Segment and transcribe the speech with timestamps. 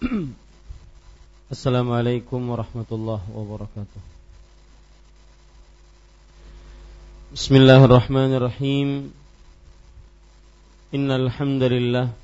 [1.52, 4.00] Assalamualaikum warahmatullahi wabarakatuh.
[7.36, 9.12] Bismillahirrahmanirrahim.
[10.96, 12.16] Innal hamdalillah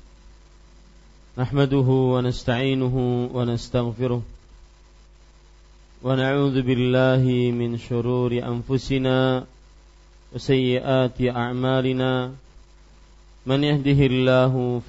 [1.37, 9.45] nahmaduhu wa nasta'inuhu wa nastaghfiruh wa na'udzu billahi min shururi anfusina
[10.33, 12.33] wa a'malina.
[13.45, 14.81] Man yahdihillahu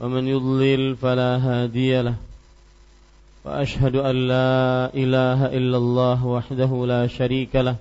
[0.00, 2.14] ومن يضلل فلا هادي له
[3.44, 7.76] واشهد ان لا اله الا الله وحده لا شريك له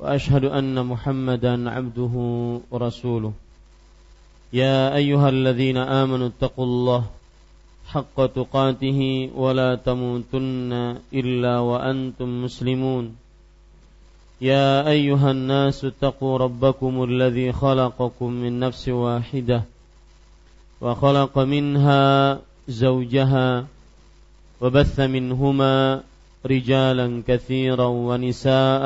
[0.00, 2.14] واشهد ان محمدا عبده
[2.70, 3.32] ورسوله
[4.52, 7.04] يا ايها الذين امنوا اتقوا الله
[7.86, 10.72] حق تقاته ولا تموتن
[11.14, 13.16] الا وانتم مسلمون
[14.40, 19.62] يا ايها الناس اتقوا ربكم الذي خلقكم من نفس واحده
[20.83, 23.65] وخلق منها زوجها
[24.61, 26.03] وبث منهما
[26.45, 28.85] رجالا كثيرا ونساء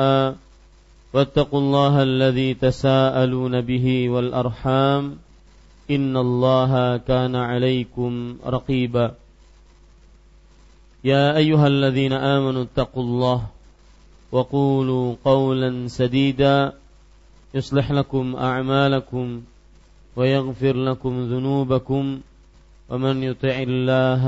[1.12, 5.16] واتقوا الله الذي تساءلون به والأرحام
[5.90, 9.14] إن الله كان عليكم رقيبا.
[11.04, 13.46] يا أيها الذين آمنوا اتقوا الله
[14.32, 16.72] وقولوا قولا سديدا
[17.54, 19.42] يصلح لكم أعمالكم
[20.18, 22.20] ويغفر لكم ذنوبكم
[22.90, 24.22] ومن يطع الله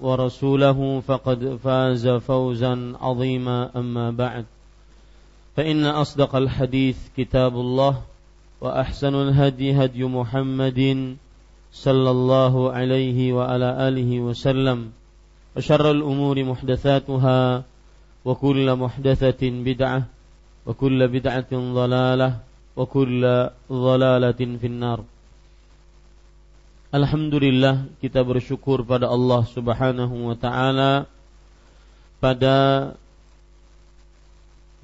[0.00, 4.44] ورسوله فقد فاز فوزا عظيما أما بعد.
[5.56, 8.02] فإن أصدق الحديث كتاب الله
[8.60, 10.80] وأحسن الهدي هدي محمد
[11.72, 14.90] صلى الله عليه وعلى آله وسلم
[15.56, 17.62] وشر الأمور محدثاتها
[18.24, 20.02] وكل محدثة بدعة
[20.66, 22.30] وكل بدعة ضلالة
[22.76, 23.22] وكل
[23.72, 25.04] ضلالة في النار.
[26.92, 31.08] Alhamdulillah kita bersyukur pada Allah Subhanahu wa taala
[32.20, 32.92] pada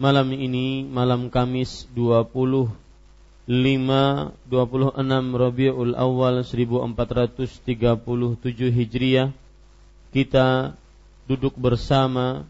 [0.01, 2.73] malam ini malam Kamis 25
[3.45, 4.33] 26
[5.37, 7.77] Rabiul Awal 1437
[8.73, 9.29] Hijriah
[10.09, 10.73] kita
[11.29, 12.49] duduk bersama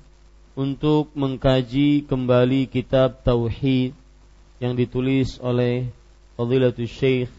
[0.55, 3.91] untuk mengkaji kembali kitab tauhid
[4.63, 5.91] yang ditulis oleh
[6.39, 7.38] Fadilatul Syekh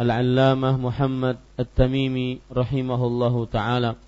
[0.00, 4.00] Al-Allamah Muhammad At-Tamimi rahimahullahu taala.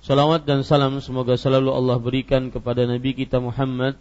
[0.00, 4.00] Salawat dan salam semoga selalu Allah berikan kepada Nabi kita Muhammad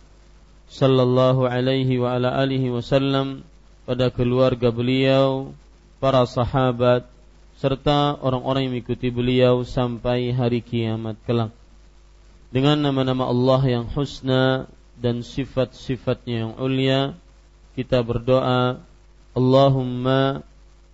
[0.71, 3.43] sallallahu alaihi wa ala alihi wasallam
[3.83, 5.51] pada keluarga beliau,
[5.99, 7.03] para sahabat
[7.59, 11.51] serta orang-orang yang mengikuti beliau sampai hari kiamat kelak.
[12.55, 17.11] Dengan nama-nama Allah yang husna dan sifat-sifatnya yang ulia,
[17.75, 18.79] kita berdoa
[19.35, 20.47] Allahumma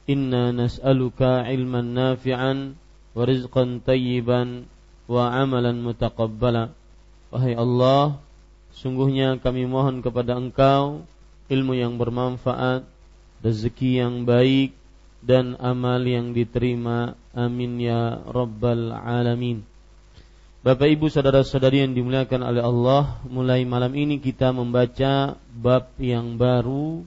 [0.10, 2.74] inna nas'aluka ilman nafi'an
[3.14, 4.66] wa rizqan tayyiban
[5.06, 6.74] wa amalan mutaqabbala.
[7.30, 8.18] Wahai Allah
[8.74, 11.06] sungguhnya kami mohon kepada Engkau
[11.54, 12.88] ilmu yang bermanfaat
[13.46, 14.74] rezeki yang baik
[15.22, 17.14] dan amal yang diterima.
[17.38, 19.62] Amin ya rabbal alamin.
[20.62, 27.02] Bapak Ibu saudara-saudari yang dimuliakan oleh Allah mulai malam ini kita membaca bab yang baru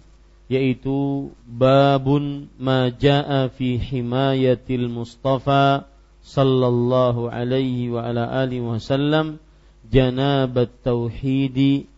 [0.49, 5.89] yaitu babun ma jaa fi himayatil mustafa
[6.25, 9.41] sallallahu alaihi wa ala alihi wasallam
[9.89, 11.89] janabat tauhidi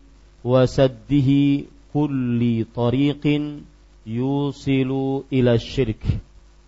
[0.43, 3.63] wa saddihi kulli tariqin
[4.07, 6.03] yusilu ila syirk.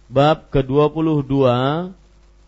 [0.10, 1.32] Bab ke-22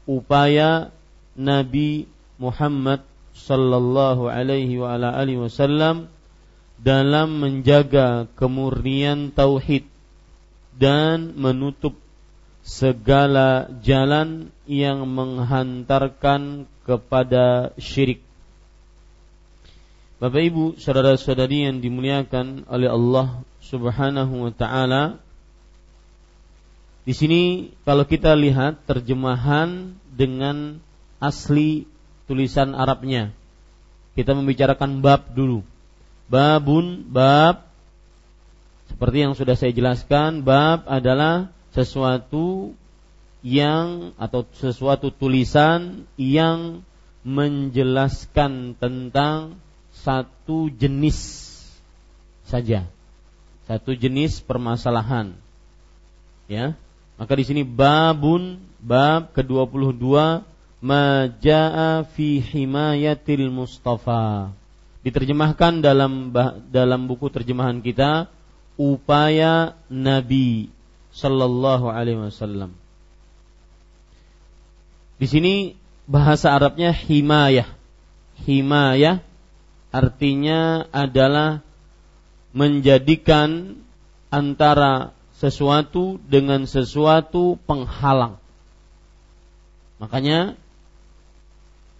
[0.07, 0.89] upaya
[1.37, 2.09] Nabi
[2.41, 3.05] Muhammad
[3.37, 6.11] sallallahu alaihi wa ala alihi wasallam
[6.81, 9.85] dalam menjaga kemurnian tauhid
[10.73, 11.93] dan menutup
[12.65, 18.25] segala jalan yang menghantarkan kepada syirik.
[20.21, 25.17] Bapak Ibu, saudara-saudari yang dimuliakan oleh Allah Subhanahu wa taala,
[27.01, 30.77] di sini kalau kita lihat terjemahan dengan
[31.17, 31.89] asli
[32.29, 33.33] tulisan Arabnya.
[34.11, 35.63] Kita membicarakan bab dulu
[36.31, 37.67] babun bab
[38.87, 42.71] seperti yang sudah saya jelaskan bab adalah sesuatu
[43.43, 46.85] yang atau sesuatu tulisan yang
[47.27, 49.57] menjelaskan tentang
[49.91, 51.49] satu jenis
[52.45, 52.85] saja.
[53.65, 55.33] Satu jenis permasalahan.
[56.45, 56.77] Ya.
[57.17, 60.41] Maka di sini babun bab ke-22
[60.81, 64.53] majaa fi himayatil mustafa
[65.01, 66.29] diterjemahkan dalam
[66.69, 68.29] dalam buku terjemahan kita
[68.77, 70.69] upaya Nabi
[71.13, 72.73] sallallahu alaihi wasallam.
[75.21, 75.77] Di sini
[76.09, 77.69] bahasa Arabnya himayah.
[78.41, 79.21] Himayah
[79.93, 81.61] artinya adalah
[82.57, 83.77] menjadikan
[84.33, 88.41] antara sesuatu dengan sesuatu penghalang.
[90.01, 90.57] Makanya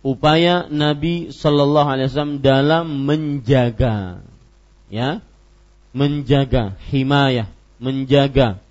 [0.02, 4.26] upaya Nabi Shallallahu Alaihi Wasallam dalam menjaga,
[4.90, 5.22] ya,
[5.94, 8.62] menjaga himayah, menjaga.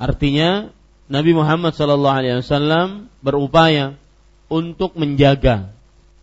[0.00, 0.72] Artinya
[1.06, 3.94] Nabi Muhammad Shallallahu Alaihi Wasallam berupaya
[4.48, 5.72] untuk menjaga.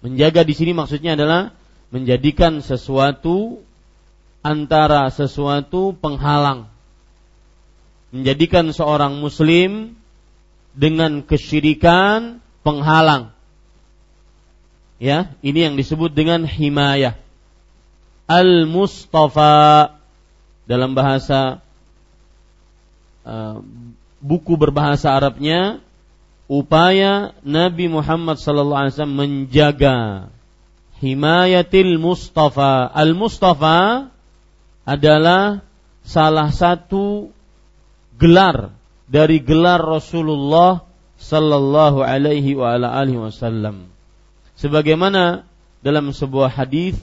[0.01, 1.53] Menjaga di sini maksudnya adalah
[1.93, 3.61] menjadikan sesuatu
[4.41, 6.69] antara sesuatu penghalang.
[8.09, 9.93] Menjadikan seorang muslim
[10.73, 13.31] dengan kesyirikan penghalang.
[14.99, 17.15] Ya, ini yang disebut dengan himayah.
[18.27, 19.95] Al-Mustafa
[20.67, 21.63] dalam bahasa
[23.23, 23.63] uh,
[24.19, 25.79] buku berbahasa Arabnya
[26.51, 30.29] upaya Nabi Muhammad wasallam menjaga
[30.99, 32.91] himayatil Mustafa.
[32.91, 34.11] Al-Mustafa
[34.83, 35.63] adalah
[36.03, 37.31] salah satu
[38.19, 38.75] gelar
[39.07, 40.88] dari gelar Rasulullah
[41.19, 43.91] sallallahu alaihi wa ala alihi wasallam.
[44.55, 45.43] Sebagaimana
[45.83, 46.95] dalam sebuah hadis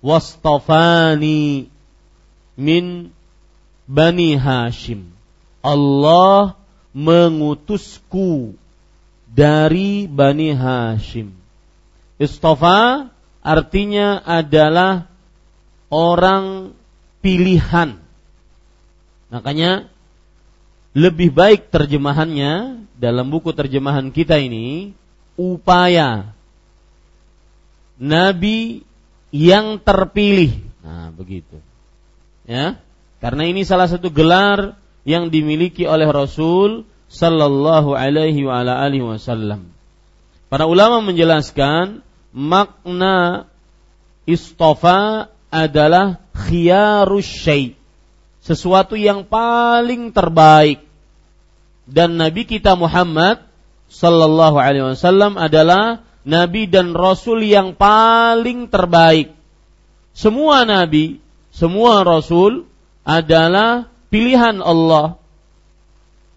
[0.00, 1.68] wastafani
[2.56, 3.12] min
[3.84, 5.12] Bani Hashim.
[5.60, 6.56] Allah
[6.96, 8.56] mengutusku
[9.28, 11.36] dari Bani Hashim.
[12.20, 13.08] Istafa
[13.40, 15.08] artinya adalah
[15.92, 16.76] orang
[17.20, 17.96] pilihan.
[19.30, 19.88] Makanya
[20.90, 24.90] lebih baik terjemahannya dalam buku terjemahan kita ini
[25.38, 26.34] upaya
[27.96, 28.82] nabi
[29.30, 30.58] yang terpilih.
[30.82, 31.62] Nah, begitu.
[32.44, 32.82] Ya.
[33.22, 34.74] Karena ini salah satu gelar
[35.06, 39.70] yang dimiliki oleh Rasul sallallahu alaihi wa ala alihi wasallam.
[40.50, 42.02] Para ulama menjelaskan
[42.34, 43.46] makna
[44.26, 47.79] istofa adalah khiyarus syai'
[48.50, 50.82] sesuatu yang paling terbaik
[51.86, 53.46] dan nabi kita Muhammad
[53.86, 59.30] sallallahu alaihi wasallam adalah nabi dan rasul yang paling terbaik.
[60.10, 61.22] Semua nabi,
[61.54, 62.66] semua rasul
[63.06, 65.18] adalah pilihan Allah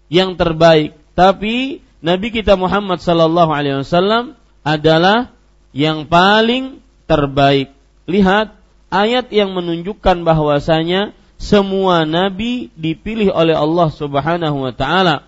[0.06, 0.94] yang terbaik.
[1.18, 5.34] Tapi nabi kita Muhammad sallallahu alaihi wasallam adalah
[5.74, 6.78] yang paling
[7.10, 7.74] terbaik.
[8.06, 8.54] Lihat
[8.90, 15.26] ayat yang menunjukkan bahwasanya semua nabi dipilih oleh Allah Subhanahu wa taala.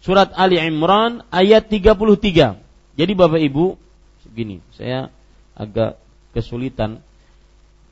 [0.00, 2.58] Surat Ali Imran ayat 33.
[2.96, 3.74] Jadi Bapak Ibu,
[4.30, 5.10] begini, saya
[5.58, 5.98] agak
[6.30, 7.02] kesulitan.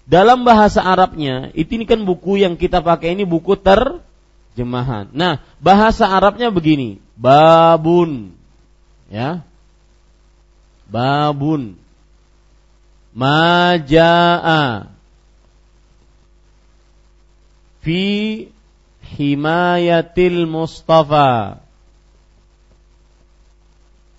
[0.04, 5.10] Dalam bahasa Arabnya, itu ini kan buku yang kita pakai ini buku terjemahan.
[5.10, 8.36] Nah, bahasa Arabnya begini, babun.
[9.08, 9.42] Ya.
[10.86, 11.80] Babun.
[13.16, 14.93] Majaa
[17.84, 18.04] fi
[19.04, 21.60] himayatil Mustafa.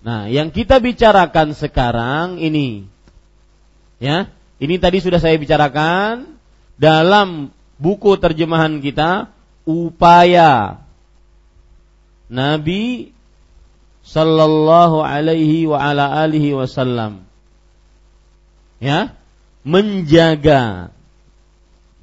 [0.06, 2.85] Nah, yang kita bicarakan sekarang ini
[3.97, 4.29] ya,
[4.62, 6.38] ini tadi sudah saya bicarakan
[6.77, 7.50] dalam
[7.81, 9.33] buku terjemahan kita
[9.65, 10.85] upaya
[12.29, 13.15] Nabi
[14.06, 17.25] sallallahu alaihi wa ala alihi wasallam
[18.78, 19.18] ya
[19.66, 20.94] menjaga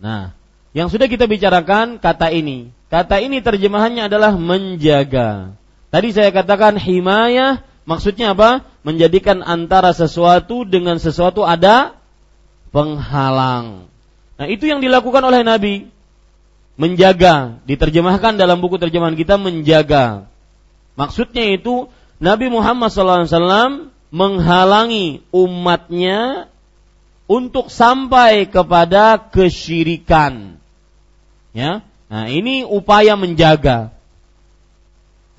[0.03, 0.35] nah
[0.73, 2.73] yang sudah kita bicarakan kata ini.
[2.89, 5.57] Kata ini terjemahannya adalah menjaga.
[5.93, 8.65] Tadi saya katakan himayah maksudnya apa?
[8.81, 11.97] Menjadikan antara sesuatu dengan sesuatu ada
[12.73, 13.89] penghalang.
[14.41, 15.93] Nah, itu yang dilakukan oleh Nabi.
[16.81, 20.25] Menjaga, diterjemahkan dalam buku terjemahan kita menjaga.
[20.97, 26.49] Maksudnya itu Nabi Muhammad SAW menghalangi umatnya
[27.29, 30.62] untuk sampai kepada kesyirikan.
[31.53, 31.85] Ya.
[32.13, 33.93] Nah, ini upaya menjaga.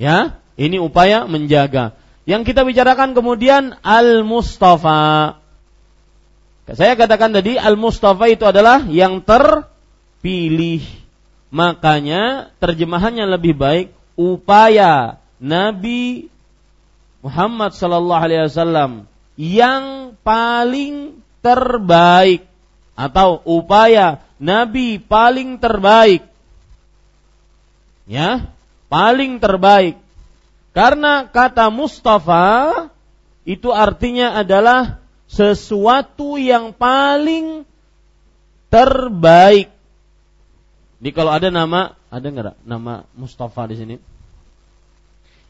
[0.02, 1.94] Ya, ini upaya menjaga.
[2.26, 5.38] Yang kita bicarakan kemudian Al-Mustafa.
[6.64, 10.82] Saya katakan tadi Al-Mustafa itu adalah yang terpilih.
[11.54, 16.32] Makanya terjemahannya lebih baik upaya Nabi
[17.22, 18.92] Muhammad sallallahu alaihi wasallam
[19.38, 22.48] yang paling terbaik
[22.98, 26.28] atau upaya nabi paling terbaik.
[28.04, 28.52] Ya,
[28.92, 29.96] paling terbaik.
[30.76, 32.92] Karena kata Mustafa
[33.48, 35.00] itu artinya adalah
[35.32, 37.64] sesuatu yang paling
[38.68, 39.72] terbaik.
[41.00, 43.96] Jadi kalau ada nama, ada nggak nama Mustafa di sini?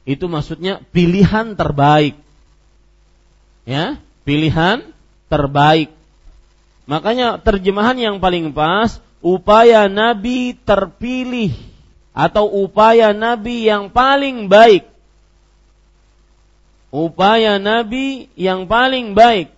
[0.04, 2.20] Itu maksudnya pilihan terbaik.
[3.64, 3.96] Ya,
[4.28, 4.84] pilihan
[5.32, 6.03] terbaik.
[6.84, 11.56] Makanya terjemahan yang paling pas upaya nabi terpilih
[12.12, 14.86] atau upaya nabi yang paling baik.
[16.94, 19.50] Upaya nabi yang paling baik.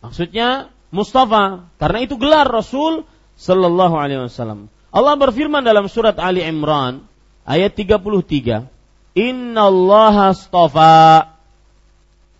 [0.00, 3.04] Maksudnya Mustafa karena itu gelar Rasul
[3.36, 4.72] sallallahu alaihi wasallam.
[4.88, 7.04] Allah berfirman dalam surat Ali Imran
[7.44, 8.64] ayat 33,
[9.12, 11.36] "Inna Allah astafa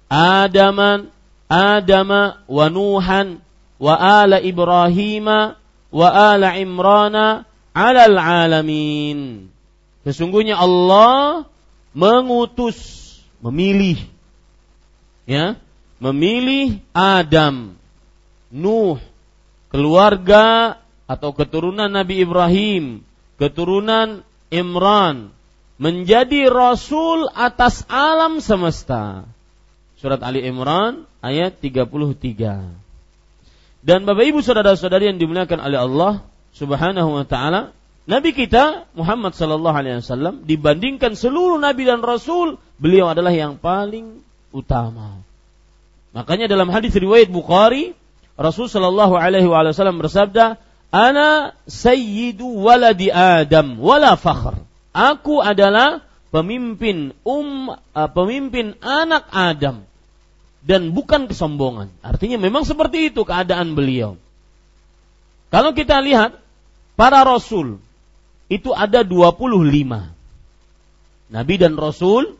[0.08, 1.12] Adaman
[1.52, 3.44] Adama wa Nuhan
[3.78, 5.26] wa ala Ibrahim
[5.90, 9.50] wa ala Imrana alal alamin."
[10.02, 11.46] Sesungguhnya Allah
[11.94, 12.78] mengutus,
[13.42, 13.98] memilih
[15.28, 15.60] ya,
[16.00, 17.76] memilih Adam,
[18.48, 18.96] Nuh,
[19.68, 23.04] keluarga atau keturunan Nabi Ibrahim,
[23.36, 25.28] keturunan Imran,
[25.76, 29.28] menjadi rasul atas alam semesta.
[30.00, 32.87] Surat Ali Imran ayat 33.
[33.82, 36.12] Dan Bapak Ibu saudara-saudari yang dimuliakan oleh Allah
[36.50, 37.70] Subhanahu wa taala,
[38.08, 44.24] Nabi kita Muhammad sallallahu alaihi wasallam dibandingkan seluruh nabi dan rasul, beliau adalah yang paling
[44.48, 45.20] utama.
[46.16, 47.92] Makanya dalam hadis riwayat Bukhari,
[48.40, 50.56] Rasul sallallahu alaihi wasallam bersabda,
[50.88, 54.56] Ana sayyidu waladi Adam wala fakhr.
[54.96, 56.00] Aku adalah
[56.32, 59.87] pemimpin um uh, pemimpin anak Adam
[60.68, 61.88] dan bukan kesombongan.
[62.04, 64.20] Artinya memang seperti itu keadaan beliau.
[65.48, 66.36] Kalau kita lihat
[66.92, 67.80] para rasul
[68.52, 69.64] itu ada 25.
[71.32, 72.36] Nabi dan rasul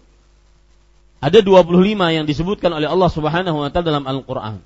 [1.25, 1.73] ada 25
[2.15, 4.61] yang disebutkan oleh Allah Subhanahu wa taala dalam Al-Qur'an.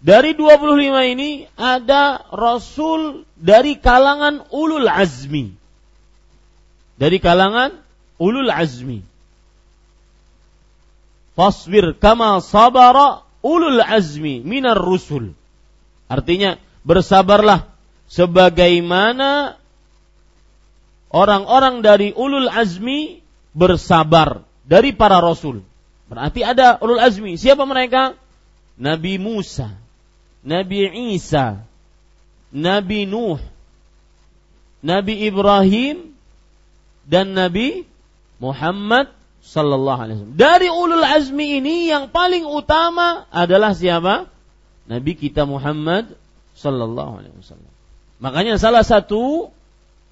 [0.00, 5.52] Dari 25 ini ada rasul dari kalangan ulul azmi.
[6.96, 7.76] Dari kalangan
[8.16, 9.04] ulul azmi.
[11.34, 15.34] Fasbir kama sabara ulul azmi minar rusul.
[16.06, 17.66] Artinya bersabarlah
[18.06, 19.58] sebagaimana
[21.10, 23.18] orang-orang dari ulul azmi
[23.50, 25.62] bersabar dari para rasul.
[26.06, 27.34] Berarti ada ulul azmi.
[27.34, 28.14] Siapa mereka?
[28.74, 29.70] Nabi Musa,
[30.42, 31.62] Nabi Isa,
[32.50, 33.38] Nabi Nuh,
[34.82, 36.14] Nabi Ibrahim,
[37.06, 37.86] dan Nabi
[38.42, 39.12] Muhammad
[39.44, 40.40] sallallahu alaihi wasallam.
[40.40, 44.32] Dari ulul azmi ini yang paling utama adalah siapa?
[44.88, 46.16] Nabi kita Muhammad
[46.56, 47.72] sallallahu alaihi wasallam.
[48.24, 49.52] Makanya salah satu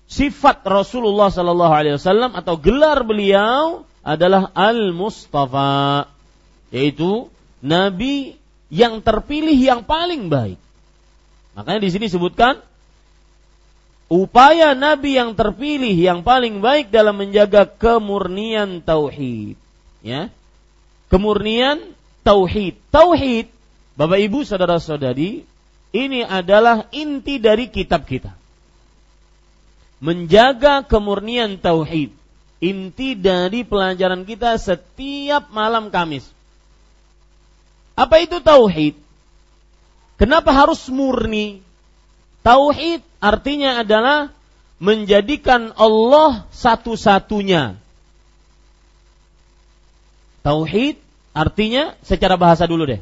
[0.04, 6.10] sifat Rasulullah sallallahu alaihi wasallam atau gelar beliau adalah Al-Mustafa,
[6.68, 7.32] yaitu
[7.64, 8.36] nabi
[8.68, 10.60] yang terpilih yang paling baik.
[11.56, 12.60] Makanya di sini sebutkan
[14.12, 19.56] upaya nabi yang terpilih yang paling baik dalam menjaga kemurnian tauhid.
[20.04, 20.28] Ya.
[21.08, 22.76] Kemurnian tauhid.
[22.92, 23.48] Tauhid,
[23.96, 25.48] Bapak Ibu saudara-saudari,
[25.96, 28.36] ini adalah inti dari kitab kita.
[30.04, 32.12] Menjaga kemurnian tauhid.
[32.62, 36.28] Inti dari pelajaran kita setiap malam Kamis.
[37.96, 38.94] Apa itu tauhid?
[40.20, 41.58] Kenapa harus murni?
[42.46, 44.34] Tauhid artinya adalah
[44.82, 47.78] menjadikan Allah satu-satunya.
[50.42, 50.98] Tauhid
[51.30, 53.00] artinya secara bahasa dulu deh.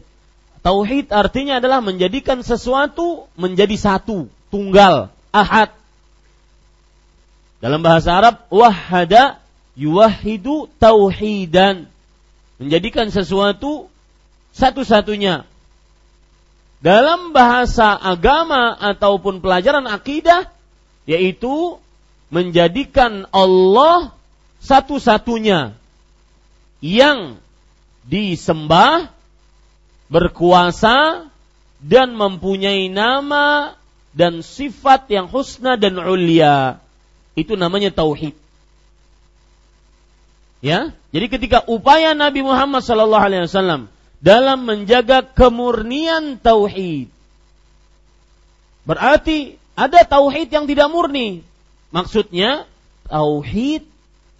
[0.60, 5.72] Tauhid artinya adalah menjadikan sesuatu menjadi satu, tunggal, ahad.
[7.64, 9.40] Dalam bahasa Arab, wahada
[9.72, 11.88] yuwahidu tauhidan.
[12.60, 13.88] Menjadikan sesuatu
[14.52, 15.48] satu-satunya.
[16.80, 20.48] Dalam bahasa agama ataupun pelajaran akidah
[21.04, 21.76] yaitu
[22.32, 24.16] menjadikan Allah
[24.64, 25.76] satu-satunya
[26.80, 27.36] yang
[28.08, 29.12] disembah,
[30.08, 31.28] berkuasa
[31.80, 33.76] dan mempunyai nama
[34.16, 36.80] dan sifat yang husna dan ulia.
[37.36, 38.32] Itu namanya tauhid.
[40.60, 43.88] Ya, jadi ketika upaya Nabi Muhammad sallallahu alaihi wasallam
[44.20, 47.08] dalam menjaga kemurnian tauhid.
[48.84, 51.40] Berarti ada tauhid yang tidak murni.
[51.90, 52.68] Maksudnya
[53.08, 53.88] tauhid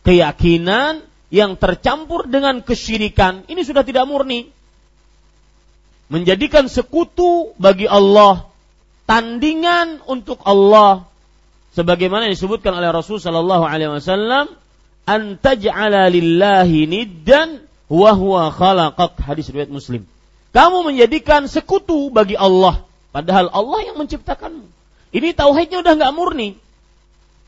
[0.04, 4.52] keyakinan yang tercampur dengan kesyirikan ini sudah tidak murni.
[6.10, 8.50] Menjadikan sekutu bagi Allah,
[9.06, 11.06] tandingan untuk Allah
[11.70, 14.50] sebagaimana disebutkan oleh Rasul sallallahu alaihi wasallam
[15.06, 20.06] antaj'ala lillahi niddan Huwa khalaqak hadis riwayat Muslim.
[20.54, 24.66] Kamu menjadikan sekutu bagi Allah, padahal Allah yang menciptakanmu.
[25.10, 26.54] Ini tauhidnya udah nggak murni.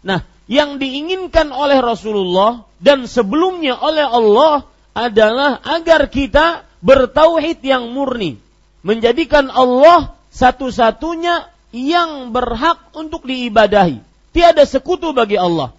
[0.02, 4.66] Nah, yang diinginkan oleh Rasulullah dan sebelumnya oleh Allah
[4.99, 8.42] adalah agar kita bertauhid yang murni,
[8.82, 14.02] menjadikan Allah satu-satunya yang berhak untuk diibadahi.
[14.34, 15.70] Tiada sekutu bagi Allah.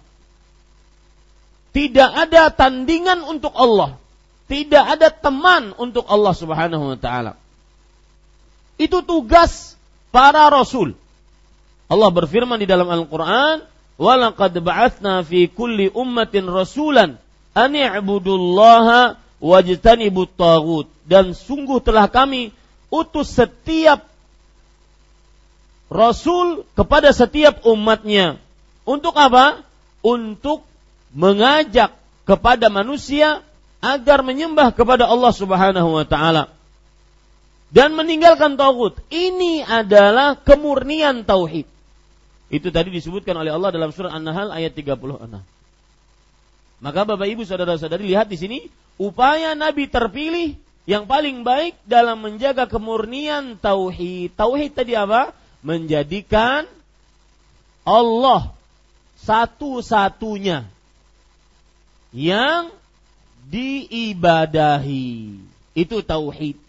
[1.74, 3.98] Tidak ada tandingan untuk Allah.
[4.44, 7.32] Tidak ada teman untuk Allah Subhanahu wa taala.
[8.76, 9.78] Itu tugas
[10.12, 10.92] para rasul.
[11.88, 13.64] Allah berfirman di dalam Al-Qur'an,
[13.96, 17.16] "Walaqad ba'atsna fi kulli ummatin rasulan
[17.56, 22.52] an i'budullaha wajtanibut tagut." Dan sungguh telah kami
[22.92, 24.04] utus setiap
[25.88, 28.40] rasul kepada setiap umatnya.
[28.84, 29.64] Untuk apa?
[30.04, 30.66] Untuk
[31.14, 31.94] mengajak
[32.28, 33.40] kepada manusia
[33.84, 36.48] agar menyembah kepada Allah Subhanahu wa taala
[37.68, 38.96] dan meninggalkan tauhid.
[39.12, 41.68] Ini adalah kemurnian tauhid.
[42.48, 44.96] Itu tadi disebutkan oleh Allah dalam surah An-Nahl ayat 36.
[46.80, 48.58] Maka Bapak Ibu saudara-saudari lihat di sini
[48.96, 54.36] upaya Nabi terpilih yang paling baik dalam menjaga kemurnian tauhid.
[54.38, 55.34] Tauhid tadi apa?
[55.64, 56.68] Menjadikan
[57.82, 58.52] Allah
[59.24, 60.68] satu-satunya
[62.12, 62.70] yang
[63.50, 65.40] diibadahi.
[65.74, 66.64] Itu tauhid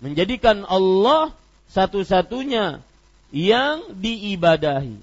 [0.00, 1.32] menjadikan Allah
[1.72, 2.84] satu-satunya
[3.32, 4.96] yang diibadahi,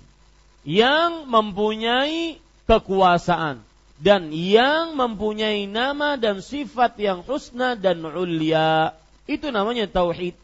[0.64, 3.62] yang mempunyai kekuasaan
[4.00, 8.96] dan yang mempunyai nama dan sifat yang husna dan ulia.
[9.28, 10.36] Itu namanya tauhid.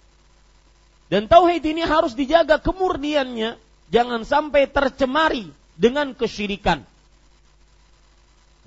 [1.09, 3.57] Dan tauhid ini harus dijaga kemurniannya,
[3.89, 6.85] jangan sampai tercemari dengan kesyirikan.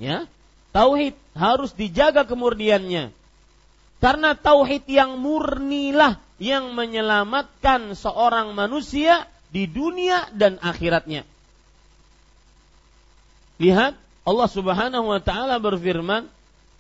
[0.01, 0.27] Ya,
[0.73, 3.13] tauhid harus dijaga kemurniannya
[4.03, 11.23] karena tauhid yang murnilah yang menyelamatkan seorang manusia di dunia dan akhiratnya.
[13.63, 13.95] Lihat
[14.27, 16.27] Allah Subhanahu wa taala berfirman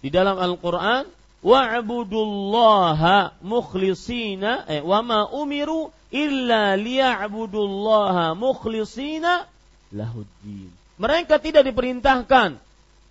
[0.02, 1.06] di dalam Al-Qur'an
[1.46, 9.46] wa'budullaha mukhlisina eh, wa ma umiru illa liya'budullaha mukhlisina
[9.94, 10.74] lahuddin.
[10.98, 12.58] Mereka tidak diperintahkan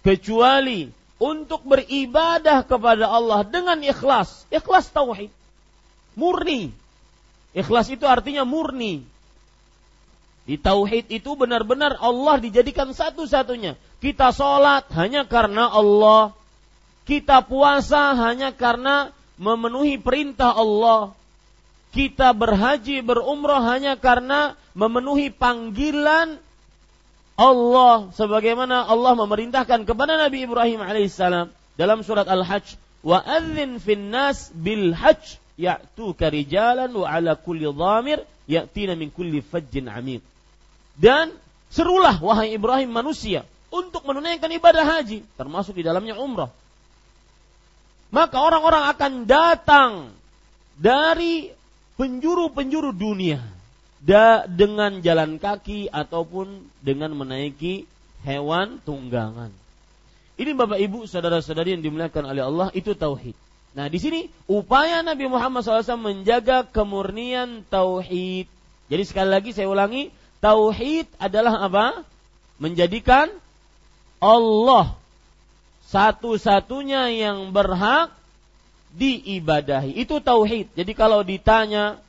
[0.02, 0.90] kecuali
[1.22, 4.50] untuk beribadah kepada Allah dengan ikhlas.
[4.50, 5.30] Ikhlas tauhid.
[6.18, 6.74] Murni.
[7.54, 9.06] Ikhlas itu artinya murni.
[10.50, 13.78] Di tauhid itu benar-benar Allah dijadikan satu-satunya.
[14.02, 16.34] Kita sholat hanya karena Allah.
[17.06, 21.14] Kita puasa hanya karena memenuhi perintah Allah.
[21.94, 26.40] Kita berhaji, berumrah hanya karena memenuhi panggilan
[27.40, 34.54] Allah sebagaimana Allah memerintahkan kepada Nabi Ibrahim alaihissalam dalam surat Al-Hajj wa adzin fin nas
[34.54, 40.22] bil hajj ya'tuka rijalan wa ala kulli dhamir ya'tina min kulli fajjin amiq.
[41.00, 41.34] Dan
[41.72, 46.52] serulah wahai Ibrahim manusia untuk menunaikan ibadah haji termasuk di dalamnya umrah.
[48.12, 49.92] Maka orang-orang akan datang
[50.76, 51.48] dari
[51.96, 53.40] penjuru-penjuru dunia
[54.02, 57.86] da dengan jalan kaki ataupun dengan menaiki
[58.26, 59.54] hewan tunggangan.
[60.42, 63.38] Ini Bapak Ibu, saudara-saudari yang dimuliakan oleh Allah itu tauhid.
[63.78, 68.50] Nah, di sini upaya Nabi Muhammad SAW menjaga kemurnian tauhid.
[68.90, 70.10] Jadi sekali lagi saya ulangi,
[70.42, 72.04] tauhid adalah apa?
[72.58, 73.30] Menjadikan
[74.18, 74.98] Allah
[75.88, 78.10] satu-satunya yang berhak
[78.98, 79.94] diibadahi.
[79.94, 80.74] Itu tauhid.
[80.74, 82.02] Jadi kalau ditanya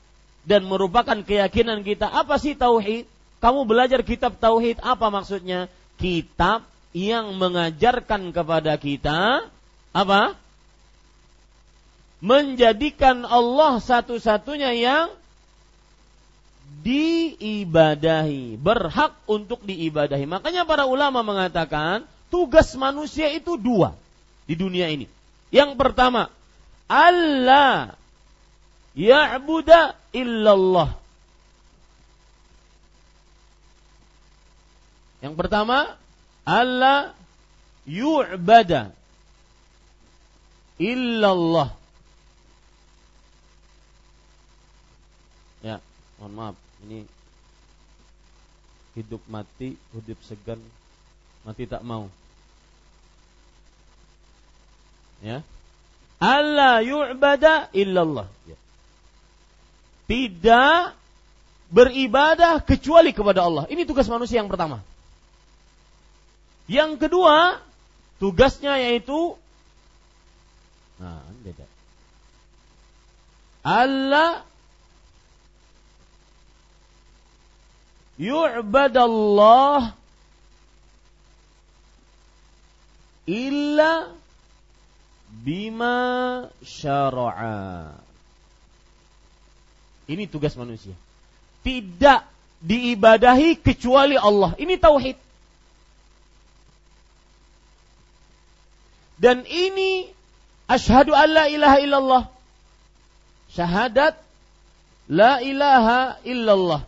[0.42, 2.10] dan merupakan keyakinan kita.
[2.10, 3.06] Apa sih tauhid?
[3.42, 5.66] Kamu belajar kitab tauhid apa maksudnya?
[5.98, 9.50] Kitab yang mengajarkan kepada kita
[9.94, 10.38] apa?
[12.22, 15.10] Menjadikan Allah satu-satunya yang
[16.82, 20.24] diibadahi, berhak untuk diibadahi.
[20.24, 23.98] Makanya para ulama mengatakan tugas manusia itu dua
[24.46, 25.10] di dunia ini.
[25.52, 26.30] Yang pertama,
[26.88, 27.98] Allah
[28.96, 30.94] ya'buda illallah.
[35.24, 35.96] Yang pertama,
[36.44, 37.16] Allah
[37.88, 38.92] yu'bada
[40.76, 41.70] illallah.
[45.62, 45.78] Ya,
[46.18, 47.06] mohon maaf, ini
[48.98, 50.58] hidup mati, hidup segan,
[51.46, 52.10] mati tak mau.
[55.22, 55.46] Ya.
[56.18, 58.26] Allah yu'bada illallah.
[58.50, 58.58] Ya
[60.12, 60.92] tidak
[61.72, 63.64] beribadah kecuali kepada Allah.
[63.72, 64.84] Ini tugas manusia yang pertama.
[66.68, 67.64] Yang kedua,
[68.20, 69.40] tugasnya yaitu
[71.00, 71.64] nah, beda.
[73.64, 74.44] Allah
[78.20, 79.96] yu'badallah
[83.24, 84.12] illa
[85.40, 85.96] bima
[86.60, 88.11] syara'a.
[90.10, 90.94] Ini tugas manusia.
[91.62, 92.20] Tidak
[92.62, 94.54] diibadahi kecuali Allah.
[94.58, 95.18] Ini tauhid.
[99.22, 100.10] Dan ini
[100.66, 102.22] asyhadu an la ilaha illallah.
[103.54, 104.18] Syahadat
[105.06, 106.82] la ilaha illallah.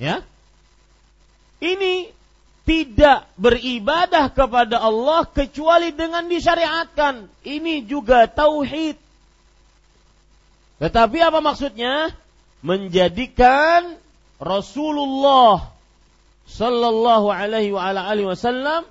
[0.00, 0.24] Ya.
[1.60, 2.08] Ini
[2.70, 7.26] tidak beribadah kepada Allah kecuali dengan disyariatkan.
[7.42, 8.94] Ini juga tauhid.
[10.78, 12.14] Tetapi apa maksudnya?
[12.62, 13.98] Menjadikan
[14.38, 15.74] Rasulullah
[16.46, 18.86] sallallahu alaihi wasallam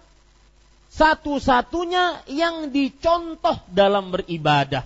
[0.91, 4.83] satu-satunya yang dicontoh dalam beribadah.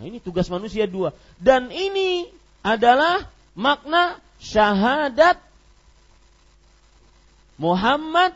[0.00, 1.12] Nah, ini tugas manusia dua.
[1.36, 2.30] Dan ini
[2.64, 5.47] adalah makna syahadat
[7.58, 8.32] Muhammad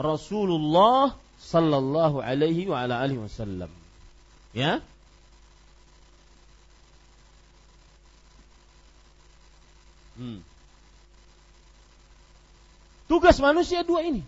[0.00, 3.70] Rasulullah sallallahu alaihi wa ala alihi wasallam.
[4.56, 4.80] Ya.
[10.18, 10.42] Hmm.
[13.06, 14.22] Tugas manusia dua ini.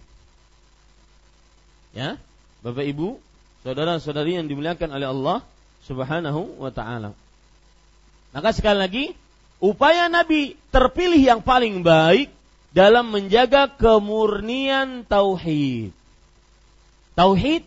[1.91, 2.21] Ya,
[2.63, 3.19] Bapak Ibu,
[3.67, 5.39] saudara-saudari yang dimuliakan oleh Allah
[5.83, 7.11] Subhanahu wa taala.
[8.31, 9.05] Maka sekali lagi,
[9.59, 12.31] upaya Nabi terpilih yang paling baik
[12.71, 15.91] dalam menjaga kemurnian tauhid.
[17.19, 17.67] Tauhid,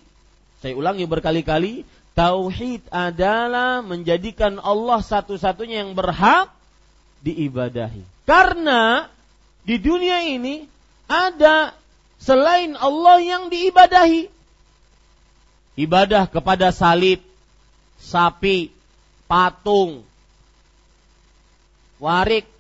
[0.64, 1.84] saya ulangi berkali-kali,
[2.16, 6.48] tauhid adalah menjadikan Allah satu-satunya yang berhak
[7.24, 8.04] diibadahi.
[8.24, 9.12] Karena
[9.68, 10.64] di dunia ini
[11.08, 11.76] ada
[12.20, 14.32] selain Allah yang diibadahi.
[15.74, 17.20] Ibadah kepada salib,
[17.98, 18.70] sapi,
[19.26, 20.06] patung,
[21.98, 22.53] warik.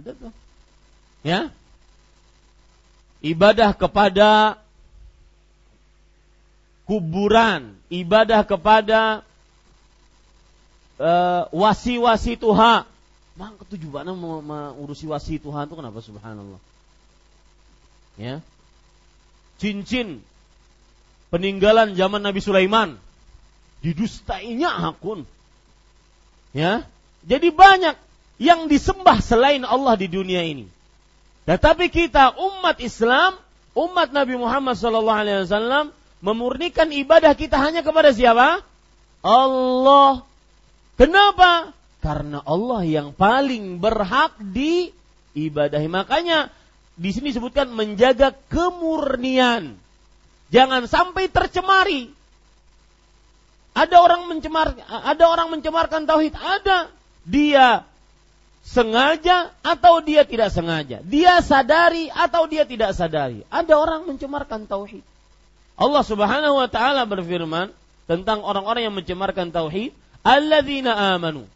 [0.00, 0.32] Ada tuh.
[1.20, 1.52] Ya.
[3.20, 4.56] Ibadah kepada
[6.88, 9.20] kuburan, ibadah kepada
[10.96, 12.88] uh, wasi-wasi Tuhan.
[13.36, 14.40] Mana mau
[14.80, 16.60] urusi wasi Tuhan itu kenapa subhanallah?
[18.16, 18.40] Ya.
[19.60, 20.24] Cincin
[21.28, 22.96] peninggalan zaman Nabi Sulaiman
[23.84, 25.28] didustainya akun.
[26.56, 26.88] Ya.
[27.24, 27.96] Jadi banyak
[28.40, 30.64] yang disembah selain Allah di dunia ini.
[31.44, 33.36] Tetapi kita umat Islam,
[33.76, 35.92] umat Nabi Muhammad wasallam
[36.24, 38.64] memurnikan ibadah kita hanya kepada siapa?
[39.20, 40.24] Allah.
[40.96, 41.76] Kenapa?
[42.00, 45.88] Karena Allah yang paling berhak diibadahi.
[45.92, 46.48] Makanya
[46.96, 49.76] di sini disebutkan menjaga kemurnian.
[50.48, 52.08] Jangan sampai tercemari.
[53.76, 56.90] Ada orang mencemar ada orang mencemarkan tauhid, ada
[57.22, 57.84] dia
[58.70, 61.02] sengaja atau dia tidak sengaja.
[61.02, 63.42] Dia sadari atau dia tidak sadari.
[63.50, 65.02] Ada orang mencemarkan tauhid.
[65.74, 67.74] Allah Subhanahu wa taala berfirman
[68.06, 69.90] tentang orang-orang yang mencemarkan tauhid,
[70.22, 71.50] "Alladzina amanu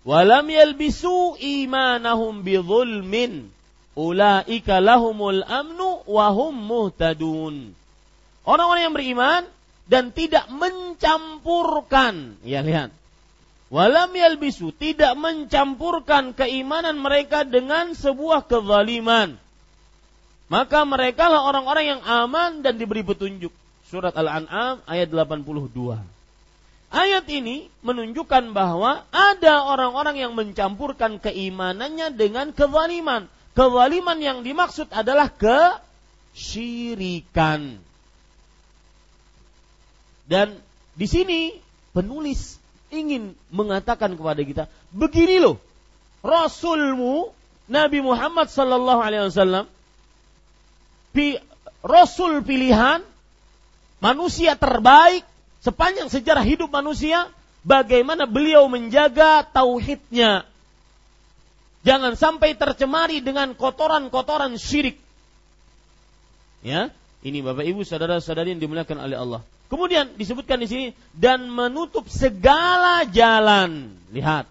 [0.00, 3.52] wa lam yalbisu imanahum bidzulmin
[3.92, 7.76] ulaika lahumul amnu wa hum muhtadun."
[8.48, 9.42] Orang-orang yang beriman
[9.90, 12.94] dan tidak mencampurkan, ya lihat,
[13.70, 19.38] Walam yalbisu tidak mencampurkan keimanan mereka dengan sebuah kezaliman.
[20.50, 23.54] Maka mereka lah orang-orang yang aman dan diberi petunjuk.
[23.86, 25.70] Surat Al-An'am ayat 82.
[26.90, 33.30] Ayat ini menunjukkan bahwa ada orang-orang yang mencampurkan keimanannya dengan kezaliman.
[33.54, 35.30] Kezaliman yang dimaksud adalah
[36.34, 37.78] kesyirikan.
[40.26, 40.58] Dan
[40.98, 41.54] di sini
[41.94, 42.59] penulis
[42.90, 45.56] ingin mengatakan kepada kita, begini loh,
[46.20, 47.32] Rasulmu
[47.70, 49.64] Nabi Muhammad Sallallahu Alaihi Wasallam,
[51.80, 53.00] Rasul pilihan,
[54.04, 55.24] manusia terbaik
[55.64, 57.28] sepanjang sejarah hidup manusia,
[57.64, 60.44] bagaimana beliau menjaga tauhidnya.
[61.80, 65.00] Jangan sampai tercemari dengan kotoran-kotoran syirik.
[66.60, 66.92] Ya,
[67.24, 69.40] ini Bapak Ibu saudara-saudari yang dimuliakan oleh Allah.
[69.70, 73.94] Kemudian disebutkan di sini dan menutup segala jalan.
[74.10, 74.50] Lihat,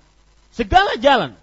[0.56, 1.36] segala jalan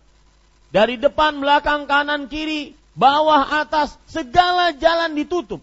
[0.73, 5.61] dari depan, belakang, kanan, kiri, bawah, atas, segala jalan ditutup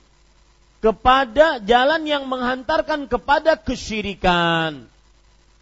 [0.77, 4.85] kepada jalan yang menghantarkan kepada kesyirikan.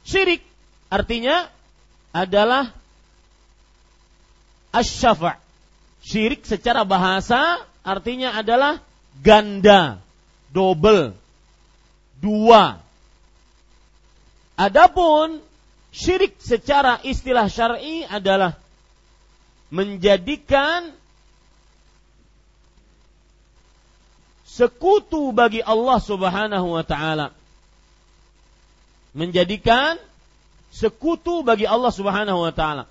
[0.03, 0.43] Syirik
[0.91, 1.47] artinya
[2.11, 2.75] adalah
[4.75, 5.39] asyafa.
[6.03, 8.81] Syirik secara bahasa artinya adalah
[9.21, 10.01] ganda,
[10.49, 11.15] double,
[12.21, 12.77] dua.
[14.55, 15.41] Adapun
[15.89, 18.55] syirik secara istilah syar'i adalah
[19.73, 20.93] menjadikan
[24.45, 27.34] sekutu bagi Allah Subhanahu wa taala.
[29.17, 29.97] Menjadikan
[30.71, 32.86] sekutu bagi Allah Subhanahu wa taala.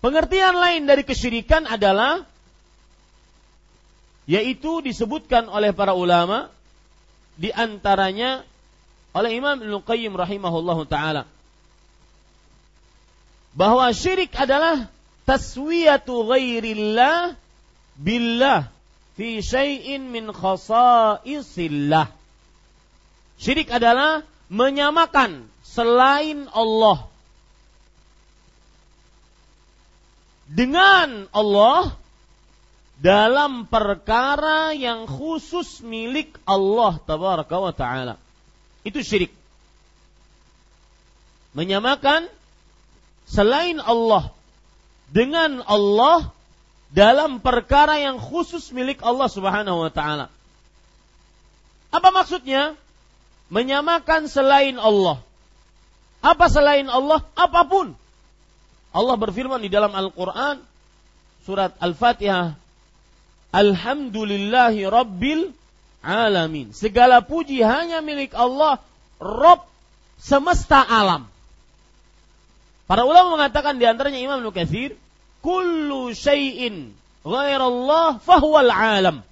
[0.00, 2.24] Pengertian lain dari kesyirikan adalah
[4.30, 6.46] yaitu disebutkan oleh para ulama
[7.34, 8.46] di antaranya
[9.10, 11.26] oleh Imam Ibnu Qayyim rahimahullahu taala
[13.58, 14.86] bahwa syirik adalah
[15.26, 17.34] taswiyatu ghairillah
[17.98, 18.70] billah
[19.18, 22.06] fi syai'in min khasaisillah.
[23.42, 27.10] Syirik adalah menyamakan selain Allah
[30.46, 31.99] dengan Allah
[33.00, 38.14] dalam perkara yang khusus milik Allah tabaraka wa taala.
[38.84, 39.32] Itu syirik.
[41.56, 42.28] Menyamakan
[43.24, 44.28] selain Allah
[45.08, 46.28] dengan Allah
[46.92, 50.28] dalam perkara yang khusus milik Allah Subhanahu wa taala.
[51.90, 52.76] Apa maksudnya?
[53.50, 55.18] Menyamakan selain Allah.
[56.22, 57.24] Apa selain Allah?
[57.34, 57.96] Apa pun.
[58.94, 60.62] Allah berfirman di dalam Al-Qur'an
[61.42, 62.54] surat Al-Fatihah
[63.50, 65.50] Alhamdulillahi Rabbil
[66.00, 66.70] Alamin.
[66.70, 68.78] Segala puji hanya milik Allah,
[69.18, 69.66] Rob
[70.16, 71.26] semesta alam.
[72.86, 74.98] Para ulama mengatakan di antaranya Imam Nukathir,
[75.42, 79.22] kullu syai'in ghairallah fahuwal alam.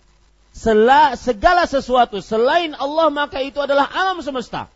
[0.54, 4.66] Sela, segala sesuatu selain Allah maka itu adalah alam semesta.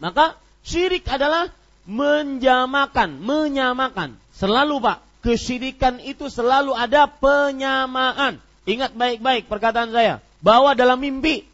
[0.00, 1.52] Maka syirik adalah
[1.84, 4.16] menjamakan, menyamakan.
[4.32, 8.42] Selalu Pak, kesyirikan itu selalu ada penyamaan.
[8.66, 11.46] Ingat baik-baik perkataan saya, bahwa dalam mimpi.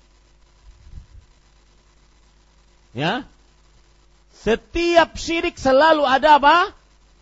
[2.96, 3.28] Ya,
[4.38, 6.72] setiap syirik selalu ada apa?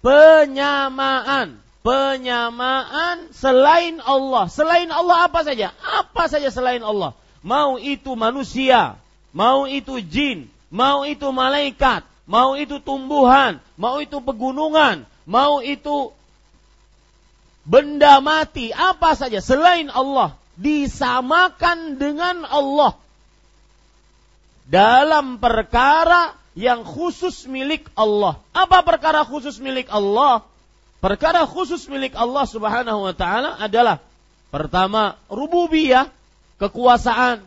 [0.05, 1.59] Penyamaan.
[1.87, 4.51] Penyamaan selain Allah.
[4.51, 5.71] Selain Allah apa saja?
[5.79, 7.15] Apa saja selain Allah.
[7.47, 8.99] Mau itu manusia,
[9.31, 16.11] mau itu jin, mau itu malaikat, mau itu tumbuhan, mau itu pegunungan, mau itu
[17.67, 22.97] benda mati, apa saja selain Allah disamakan dengan Allah
[24.71, 28.41] dalam perkara yang khusus milik Allah.
[28.57, 30.47] Apa perkara khusus milik Allah?
[31.05, 34.01] Perkara khusus milik Allah Subhanahu wa taala adalah
[34.49, 36.09] pertama rububiyah,
[36.57, 37.45] kekuasaan,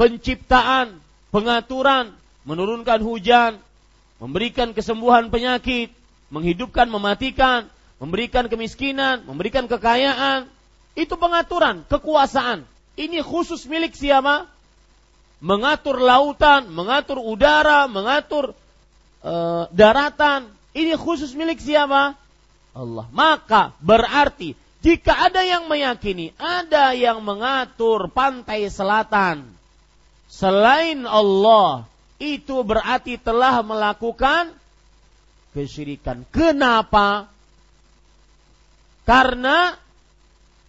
[0.00, 0.96] penciptaan,
[1.28, 2.16] pengaturan,
[2.48, 3.60] menurunkan hujan,
[4.16, 5.92] memberikan kesembuhan penyakit,
[6.32, 7.68] menghidupkan, mematikan,
[8.00, 10.48] memberikan kemiskinan, memberikan kekayaan.
[10.98, 12.66] Itu pengaturan, kekuasaan.
[12.98, 14.50] Ini khusus milik siapa?
[15.40, 18.52] mengatur lautan, mengatur udara, mengatur
[19.24, 19.34] e,
[19.72, 20.46] daratan.
[20.76, 22.14] Ini khusus milik siapa?
[22.76, 23.08] Allah.
[23.10, 29.42] Maka berarti jika ada yang meyakini ada yang mengatur pantai selatan
[30.30, 31.90] selain Allah,
[32.22, 34.54] itu berarti telah melakukan
[35.50, 36.22] kesyirikan.
[36.30, 37.26] Kenapa?
[39.10, 39.74] Karena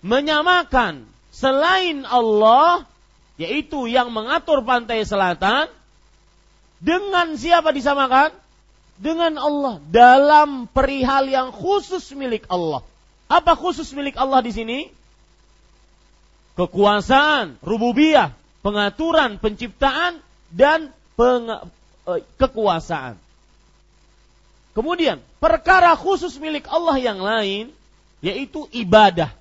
[0.01, 2.89] menyamakan selain Allah
[3.37, 5.69] yaitu yang mengatur pantai selatan
[6.81, 8.33] dengan siapa disamakan?
[8.97, 12.81] Dengan Allah dalam perihal yang khusus milik Allah.
[13.29, 14.79] Apa khusus milik Allah di sini?
[16.57, 18.33] Kekuasaan, rububiyah,
[18.65, 20.17] pengaturan, penciptaan
[20.49, 21.45] dan peng,
[22.09, 23.21] eh, kekuasaan.
[24.73, 27.69] Kemudian, perkara khusus milik Allah yang lain
[28.21, 29.33] yaitu ibadah.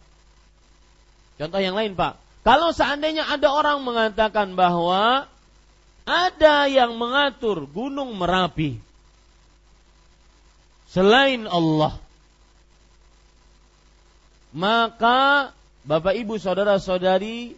[1.36, 2.16] Contoh yang lain, Pak.
[2.40, 5.28] Kalau seandainya ada orang mengatakan bahwa
[6.08, 8.80] ada yang mengatur gunung Merapi
[10.88, 12.00] selain Allah,
[14.56, 15.52] maka
[15.84, 17.54] Bapak Ibu saudara-saudari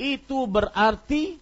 [0.00, 1.38] itu berarti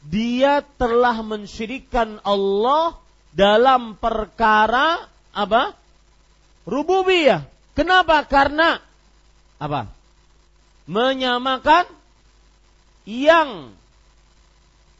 [0.00, 2.96] dia telah mensyirikan Allah
[3.36, 5.04] dalam perkara
[5.36, 5.76] apa?
[6.64, 7.44] Rububiyah.
[7.74, 8.26] Kenapa?
[8.26, 8.82] Karena
[9.60, 9.88] apa?
[10.90, 11.86] menyamakan
[13.06, 13.70] yang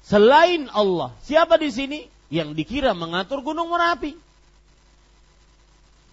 [0.06, 1.10] selain Allah.
[1.26, 2.00] Siapa di sini?
[2.30, 4.14] Yang dikira mengatur gunung Merapi.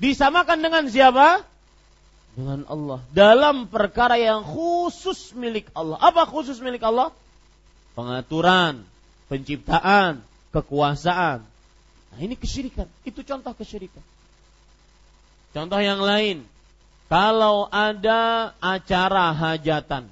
[0.02, 1.46] Disamakan dengan siapa?
[2.34, 3.06] Dengan Allah.
[3.14, 6.02] Dalam perkara yang khusus milik Allah.
[6.02, 7.14] Apa khusus milik Allah?
[7.94, 8.86] Pengaturan,
[9.30, 10.22] penciptaan,
[10.54, 11.42] kekuasaan.
[12.14, 12.86] Nah ini kesyirikan.
[13.06, 14.02] Itu contoh kesyirikan.
[15.58, 16.46] Contoh yang lain.
[17.10, 20.06] Kalau ada acara hajatan,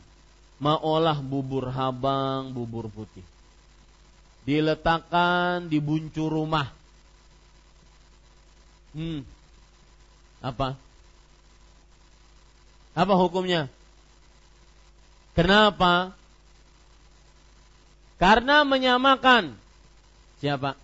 [0.58, 3.22] mau olah bubur habang, bubur putih.
[4.46, 6.70] diletakkan di buncur rumah.
[8.94, 9.26] Hmm.
[10.42, 10.78] Apa?
[12.94, 13.70] Apa hukumnya?
[15.34, 16.14] Kenapa?
[18.22, 19.58] Karena menyamakan
[20.38, 20.78] siapa?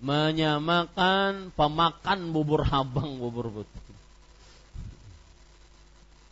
[0.00, 3.84] Menyamakan pemakan bubur habang bubur putih.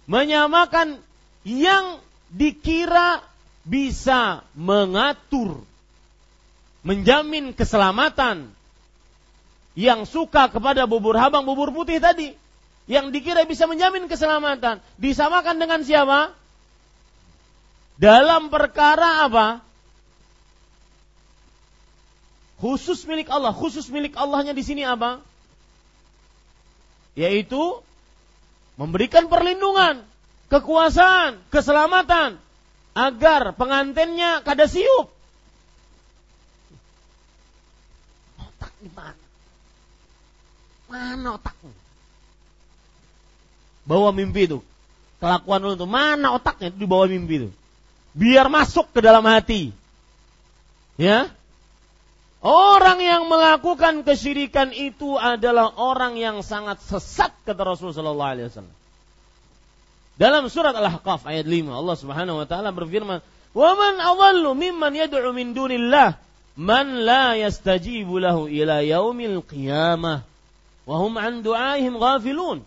[0.09, 0.97] Menyamakan
[1.45, 2.01] yang
[2.33, 3.21] dikira
[3.69, 5.61] bisa mengatur
[6.81, 8.49] menjamin keselamatan
[9.77, 12.33] yang suka kepada bubur habang bubur putih tadi
[12.89, 16.33] yang dikira bisa menjamin keselamatan disamakan dengan siapa?
[18.01, 19.61] Dalam perkara apa?
[22.59, 23.55] Khusus milik Allah.
[23.55, 25.23] Khusus milik Allahnya di sini apa?
[27.15, 27.83] Yaitu
[28.79, 30.03] memberikan perlindungan,
[30.51, 32.39] kekuasaan, keselamatan
[32.95, 35.11] agar pengantinnya kada siup.
[38.39, 39.25] Otak di mana?
[40.89, 41.75] Mana otaknya?
[43.89, 44.61] bawa mimpi itu.
[45.19, 47.49] Kelakuan lu itu mana otaknya itu di bawah mimpi itu.
[48.13, 49.73] Biar masuk ke dalam hati.
[51.01, 51.33] Ya.
[52.39, 58.77] Orang yang melakukan kesyirikan itu adalah orang yang sangat sesat kata Rasulullah sallallahu alaihi wasallam.
[60.19, 63.19] Dalam surat Al-Ahqaf ayat 5 Allah Subhanahu wa taala berfirman,
[63.55, 66.15] "Wa man adallu mimman yad'u min dunillah
[66.59, 70.23] man la yastajibu lahu ila yaumil qiyamah
[70.87, 72.63] wa hum an du'aihim ghafilun."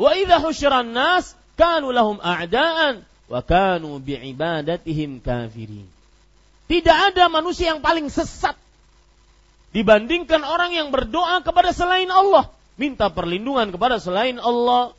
[0.00, 5.93] Wa idza husyiran nas kanu lahum a'daan wa kanu bi'ibadatihim kafirin.
[6.64, 8.56] Tidak ada manusia yang paling sesat
[9.74, 12.48] dibandingkan orang yang berdoa kepada selain Allah,
[12.78, 14.94] minta perlindungan kepada selain Allah.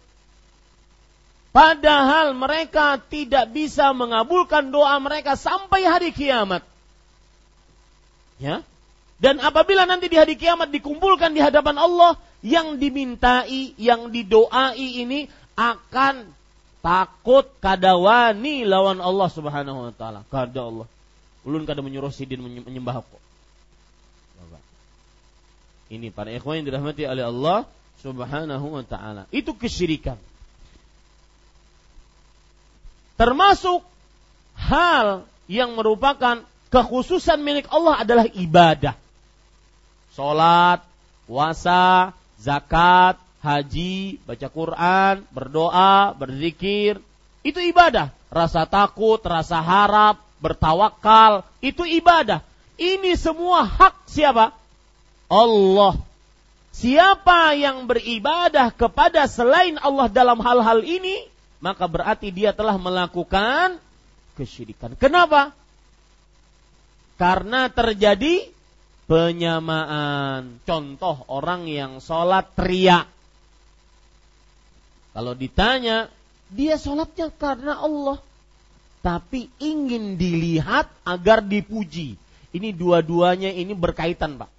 [1.56, 6.68] Padahal mereka tidak bisa mengabulkan doa mereka sampai hari kiamat.
[8.36, 8.60] Ya.
[9.16, 15.32] Dan apabila nanti di hari kiamat dikumpulkan di hadapan Allah, yang dimintai, yang didoai ini
[15.56, 16.28] akan
[16.84, 20.22] takut kadawani lawan Allah Subhanahu wa taala.
[20.28, 20.86] Kada Allah.
[21.46, 23.22] Ulun kada menyuruh sidin menyembah kok.
[25.86, 27.70] Ini para ikhwan yang dirahmati oleh Allah
[28.02, 29.30] Subhanahu wa taala.
[29.30, 30.18] Itu kesyirikan.
[33.16, 33.86] Termasuk
[34.58, 36.42] hal yang merupakan
[36.74, 38.98] kekhususan milik Allah adalah ibadah.
[40.18, 40.82] Salat,
[41.30, 46.98] puasa, zakat, haji, baca Quran, berdoa, berzikir,
[47.46, 48.10] itu ibadah.
[48.34, 52.44] Rasa takut, rasa harap, bertawakal, itu ibadah.
[52.76, 54.52] Ini semua hak siapa?
[55.32, 55.96] Allah.
[56.76, 61.24] Siapa yang beribadah kepada selain Allah dalam hal-hal ini,
[61.64, 63.80] maka berarti dia telah melakukan
[64.36, 65.00] kesyirikan.
[65.00, 65.56] Kenapa?
[67.16, 68.52] Karena terjadi
[69.08, 70.60] penyamaan.
[70.68, 73.08] Contoh orang yang sholat teriak.
[75.16, 76.12] Kalau ditanya,
[76.52, 78.20] dia sholatnya karena Allah.
[79.06, 82.18] Tapi ingin dilihat agar dipuji.
[82.50, 84.50] Ini dua-duanya ini berkaitan Pak.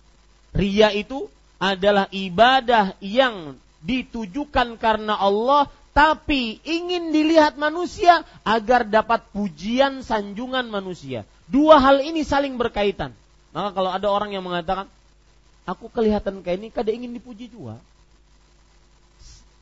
[0.54, 1.26] Ria itu
[1.58, 11.26] adalah ibadah yang ditujukan karena Allah tapi ingin dilihat manusia agar dapat pujian sanjungan manusia.
[11.50, 13.16] Dua hal ini saling berkaitan.
[13.56, 14.86] Maka kalau ada orang yang mengatakan,
[15.64, 17.80] aku kelihatan kayak ini, kada ingin dipuji juga.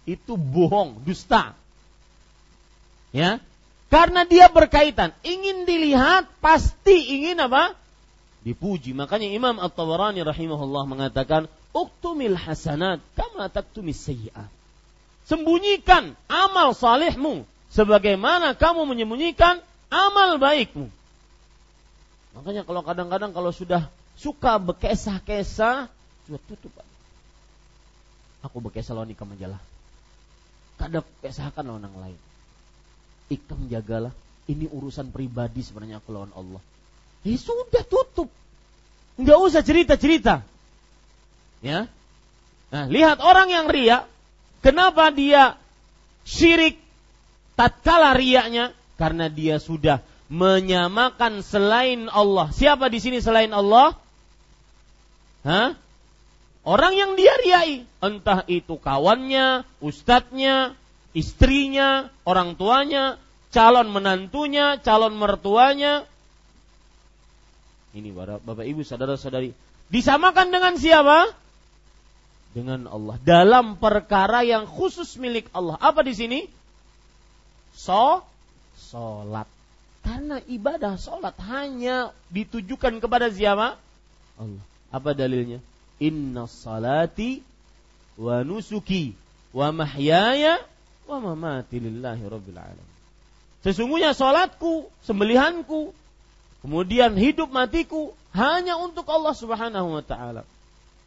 [0.03, 1.55] Itu bohong, dusta.
[3.15, 3.39] Ya,
[3.93, 7.77] karena dia berkaitan, ingin dilihat, pasti ingin apa?
[8.45, 8.93] Dipuji.
[8.93, 14.47] Makanya Imam At-Tawarani rahimahullah mengatakan, Uktumil hasanat kama taktumis sayyi'at.
[15.27, 17.43] Sembunyikan amal salihmu
[17.73, 19.59] sebagaimana kamu menyembunyikan
[19.91, 20.87] amal baikmu.
[22.39, 25.91] Makanya kalau kadang-kadang kalau sudah suka bekesah-kesah,
[26.31, 26.71] sudah tutup.
[28.45, 29.59] Aku bekesah lawan ikam majalah.
[30.79, 32.19] Kadang kesahkan lawan orang lain.
[33.35, 34.15] Ikam jagalah.
[34.45, 36.61] Ini urusan pribadi sebenarnya aku lawan Allah.
[37.25, 38.29] Ya sudah tutup.
[39.17, 40.45] Enggak usah cerita-cerita.
[41.65, 41.89] Ya.
[42.69, 44.05] Nah, lihat orang yang ria,
[44.61, 45.57] kenapa dia
[46.29, 46.77] syirik
[47.57, 48.77] tatkala riaknya?
[49.01, 52.51] Karena dia sudah menyamakan selain Allah.
[52.53, 53.97] Siapa di sini selain Allah?
[55.47, 55.77] Hah?
[56.65, 60.73] Orang yang dia riai, entah itu kawannya, ustadznya,
[61.13, 63.21] istrinya, orang tuanya,
[63.55, 66.03] calon menantunya, calon mertuanya.
[67.95, 69.55] Ini Bapak Ibu saudara-saudari,
[69.95, 71.31] disamakan dengan siapa?
[72.51, 75.79] Dengan Allah dalam perkara yang khusus milik Allah.
[75.79, 76.41] Apa di sini?
[77.79, 78.27] So,
[78.75, 79.47] salat.
[80.03, 83.79] Karena ibadah sholat hanya ditujukan kepada siapa?
[84.39, 84.65] Allah.
[84.91, 85.63] Apa dalilnya?
[86.03, 87.43] Inna salati
[88.19, 89.15] wa nusuki
[89.55, 90.59] wa mahyaya
[91.07, 92.94] wa mamati lillahi rabbil alamin.
[93.65, 95.97] Sesungguhnya salatku, sembelihanku,
[96.61, 100.45] kemudian hidup matiku hanya untuk Allah Subhanahu wa taala.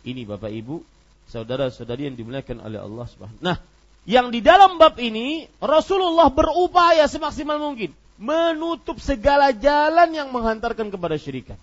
[0.01, 0.81] Ini Bapak Ibu,
[1.29, 3.39] saudara-saudari yang dimuliakan oleh Allah Subhanahu.
[3.45, 3.61] Nah,
[4.09, 11.13] yang di dalam bab ini Rasulullah berupaya semaksimal mungkin menutup segala jalan yang menghantarkan kepada
[11.21, 11.59] syirikan.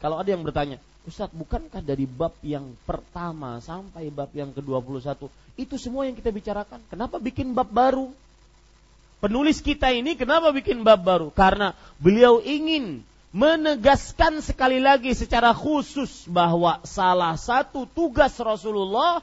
[0.00, 5.28] Kalau ada yang bertanya, Ustadz, bukankah dari bab yang pertama sampai bab yang ke-21
[5.58, 6.80] itu semua yang kita bicarakan?
[6.88, 8.08] Kenapa bikin bab baru?
[9.18, 11.34] Penulis kita ini kenapa bikin bab baru?
[11.34, 13.02] Karena beliau ingin
[13.34, 19.20] menegaskan sekali lagi secara khusus bahwa salah satu tugas Rasulullah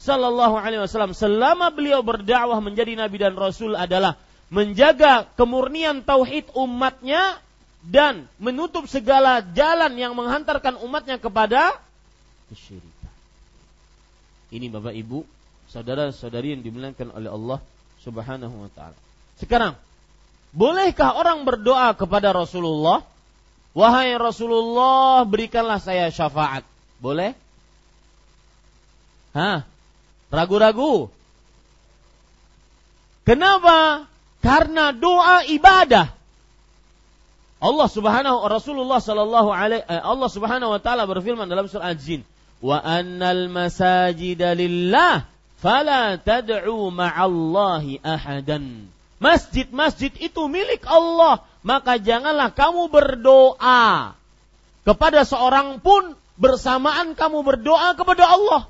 [0.00, 4.16] Sallallahu Alaihi Wasallam selama beliau berdakwah menjadi nabi dan rasul adalah
[4.48, 7.36] menjaga kemurnian tauhid umatnya
[7.84, 11.76] dan menutup segala jalan yang menghantarkan umatnya kepada
[12.48, 13.12] kesyirikan.
[14.52, 15.20] Ini Bapak Ibu,
[15.68, 17.58] saudara-saudari yang dimuliakan oleh Allah
[18.00, 19.09] Subhanahu wa taala.
[19.40, 19.74] Sekarang,
[20.52, 23.02] bolehkah orang berdoa kepada Rasulullah?
[23.72, 26.66] Wahai Rasulullah, berikanlah saya syafaat.
[27.00, 27.32] Boleh?
[29.32, 29.64] Hah?
[30.28, 31.08] Ragu-ragu?
[33.24, 34.10] Kenapa?
[34.42, 36.10] Karena doa ibadah.
[37.60, 42.24] Allah Subhanahu Rasulullah sallallahu alaihi eh, Allah Subhanahu wa taala berfirman dalam surah Al-Jin,
[42.64, 45.28] "Wa annal masajida lillah
[45.60, 48.88] fala tad'u ma'allahi ahadan."
[49.20, 54.16] Masjid-masjid itu milik Allah, maka janganlah kamu berdoa
[54.88, 58.64] kepada seorang pun bersamaan kamu berdoa kepada Allah.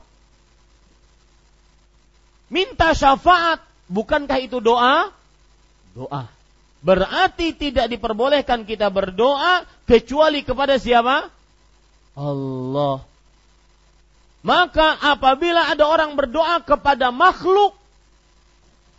[2.50, 5.14] Minta syafaat, bukankah itu doa?
[5.94, 6.26] Doa.
[6.82, 11.30] Berarti tidak diperbolehkan kita berdoa kecuali kepada siapa?
[12.18, 13.06] Allah.
[14.40, 17.76] Maka apabila ada orang berdoa kepada makhluk,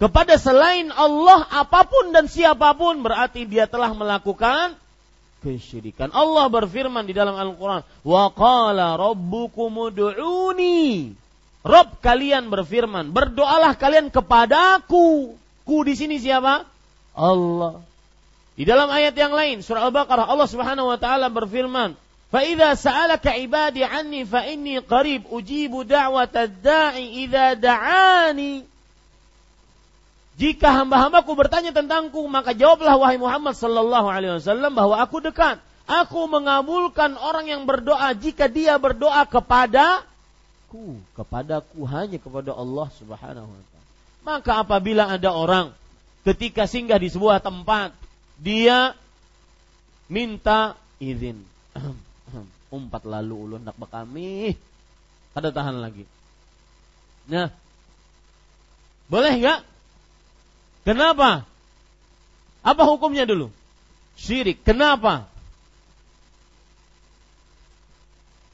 [0.02, 4.74] kepada selain Allah apa pun dan siapa pun berarti dia telah melakukan
[5.46, 6.10] kesyirikan.
[6.10, 11.14] Allah berfirman di dalam Al-Qur'an, "Wa qala rabbukum ud'uni."
[11.62, 15.38] Rob kalian berfirman, berdoalah kalian kepadaku.
[15.62, 16.66] Ku di sini siapa?
[17.14, 17.86] Allah.
[18.58, 21.94] Di dalam ayat yang lain surah Al-Baqarah Allah Subhanahu wa taala berfirman,
[22.34, 28.71] "Fa idza sa'alaka 'ibadi 'anni fa inni qarib ujibu da'watad da'i idza da'ani."
[30.42, 35.62] Jika hamba-hambaku bertanya tentangku, maka jawablah wahai Muhammad sallallahu alaihi wasallam bahwa aku dekat.
[35.86, 43.62] Aku mengabulkan orang yang berdoa jika dia berdoa kepadaku, kepadaku hanya kepada Allah Subhanahu wa
[43.70, 43.90] taala.
[44.26, 45.78] Maka apabila ada orang
[46.26, 47.94] ketika singgah di sebuah tempat
[48.42, 48.98] dia
[50.10, 51.38] minta izin.
[52.82, 54.58] Umpat lalu ulun nak bekami.
[55.38, 56.08] Ada tahan lagi.
[57.30, 57.54] Nah
[59.12, 59.71] boleh nggak
[60.88, 61.46] kenapa
[62.62, 63.50] apa hukumnya dulu
[64.18, 65.26] syirik kenapa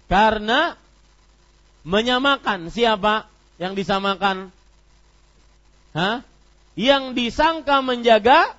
[0.07, 0.79] karena
[1.83, 3.27] menyamakan siapa
[3.59, 4.51] yang disamakan
[5.95, 6.23] Hah?
[6.77, 8.53] yang disangka menjaga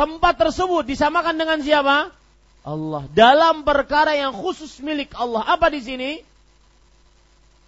[0.00, 2.10] tempat tersebut disamakan dengan siapa?
[2.64, 3.04] Allah.
[3.12, 5.44] Dalam perkara yang khusus milik Allah.
[5.44, 6.10] Apa di sini?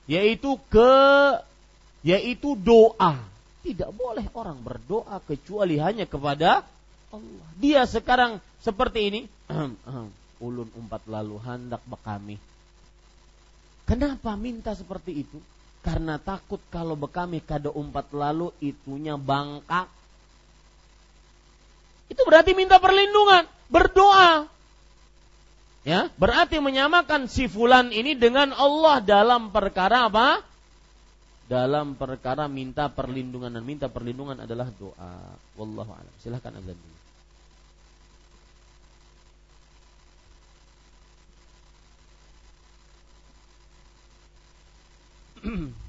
[0.08, 0.96] Yaitu ke
[2.00, 3.20] yaitu doa.
[3.66, 6.62] Tidak boleh orang berdoa kecuali hanya kepada
[7.10, 7.48] Allah.
[7.58, 9.20] Dia sekarang seperti ini.
[10.46, 12.38] Ulun umpat lalu hendak bekami.
[13.86, 15.38] Kenapa minta seperti itu?
[15.86, 19.86] karena takut kalau bekami kado umpat lalu itunya bangkak.
[22.10, 24.50] Itu berarti minta perlindungan, berdoa.
[25.86, 30.42] Ya, berarti menyamakan si fulan ini dengan Allah dalam perkara apa?
[31.46, 35.38] Dalam perkara minta perlindungan dan minta perlindungan adalah doa.
[35.54, 36.14] Wallahu a'lam.
[36.18, 36.96] Silahkan azan dulu.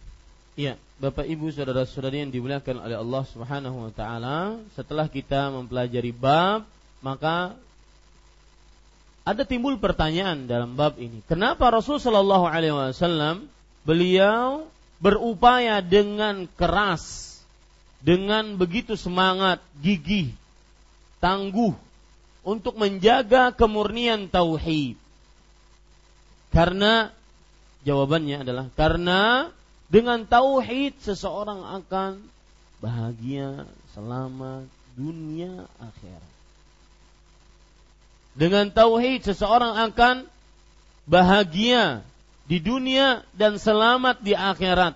[0.57, 6.65] Iya, Bapak Ibu saudara-saudari yang dimuliakan oleh Allah Subhanahu wa taala, setelah kita mempelajari bab,
[7.05, 7.53] maka
[9.21, 11.21] ada timbul pertanyaan dalam bab ini.
[11.29, 13.45] Kenapa Rasul Shallallahu alaihi wasallam
[13.85, 14.65] beliau
[14.97, 17.37] berupaya dengan keras,
[18.01, 20.33] dengan begitu semangat, gigih,
[21.21, 21.73] tangguh
[22.41, 24.97] untuk menjaga kemurnian tauhid?
[26.49, 27.13] Karena
[27.85, 29.51] jawabannya adalah karena
[29.87, 32.19] dengan tauhid seseorang akan
[32.83, 33.63] bahagia,
[33.95, 34.67] selamat
[34.97, 36.33] dunia akhirat.
[38.37, 40.15] Dengan tauhid seseorang akan
[41.09, 42.05] bahagia
[42.47, 44.95] di dunia dan selamat di akhirat.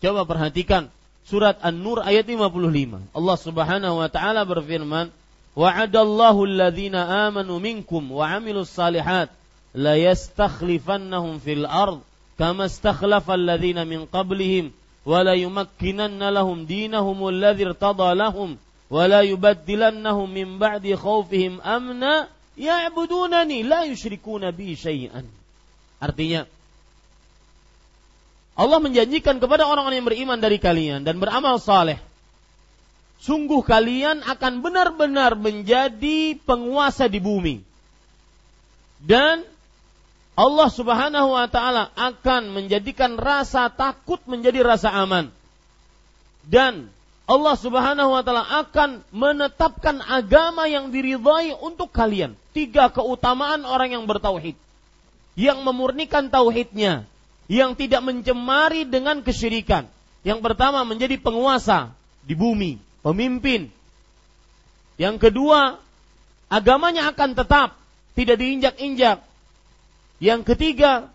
[0.00, 0.88] Coba perhatikan
[1.28, 3.12] surat An-Nur ayat 55.
[3.12, 5.12] Allah Subhanahu wa taala berfirman,
[5.52, 9.28] "Wa'adallahu alladhina amanu minkum wa 'amilus salihat
[9.76, 12.00] la yastakhlifannahum fil ard
[12.40, 14.72] kama istakhlafa alladhina min qablihim
[15.04, 18.56] wa la yumakkinanna lahum dinahum alladhi irtada lahum
[18.88, 25.28] wa la yubaddilannahum min ba'di khawfihim amna ya'budunani la yusyrikuna bi syai'an.
[25.98, 26.46] Artinya
[28.58, 32.02] Allah menjanjikan kepada orang-orang yang beriman dari kalian dan beramal saleh.
[33.22, 37.62] Sungguh kalian akan benar-benar menjadi penguasa di bumi.
[38.98, 39.46] Dan
[40.38, 45.30] Allah Subhanahu wa taala akan menjadikan rasa takut menjadi rasa aman.
[46.42, 46.90] Dan
[47.30, 52.34] Allah Subhanahu wa taala akan menetapkan agama yang diridhai untuk kalian.
[52.50, 54.58] Tiga keutamaan orang yang bertauhid.
[55.38, 57.06] Yang memurnikan tauhidnya,
[57.46, 59.86] yang tidak mencemari dengan kesyirikan.
[60.26, 61.94] Yang pertama menjadi penguasa
[62.26, 62.76] di bumi,
[63.06, 63.70] pemimpin.
[64.98, 65.78] Yang kedua,
[66.50, 67.78] agamanya akan tetap,
[68.18, 69.22] tidak diinjak-injak.
[70.18, 71.06] Yang ketiga,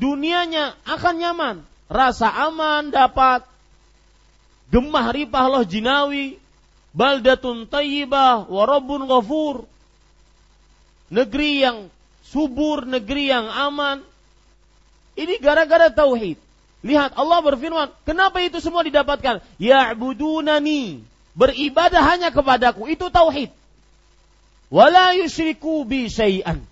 [0.00, 1.56] dunianya akan nyaman,
[1.92, 3.44] rasa aman dapat,
[4.72, 6.40] gemah ripah loh jinawi,
[6.96, 9.68] baldatun tayyibah, warabun ghafur.
[11.12, 11.92] Negeri yang
[12.28, 14.04] subur, negeri yang aman.
[15.18, 16.38] Ini gara-gara tauhid.
[16.86, 19.42] Lihat Allah berfirman, kenapa itu semua didapatkan?
[19.58, 21.02] Ya'budunani,
[21.34, 23.50] beribadah hanya kepadaku, itu tauhid.
[24.70, 26.62] Wala yusyriku bi syai'an.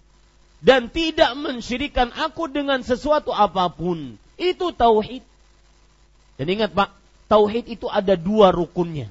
[0.62, 4.14] Dan tidak mensyirikan aku dengan sesuatu apa pun.
[4.38, 5.24] Itu tauhid.
[6.36, 6.92] Dan ingat Pak,
[7.26, 9.08] tauhid itu ada dua rukunnya.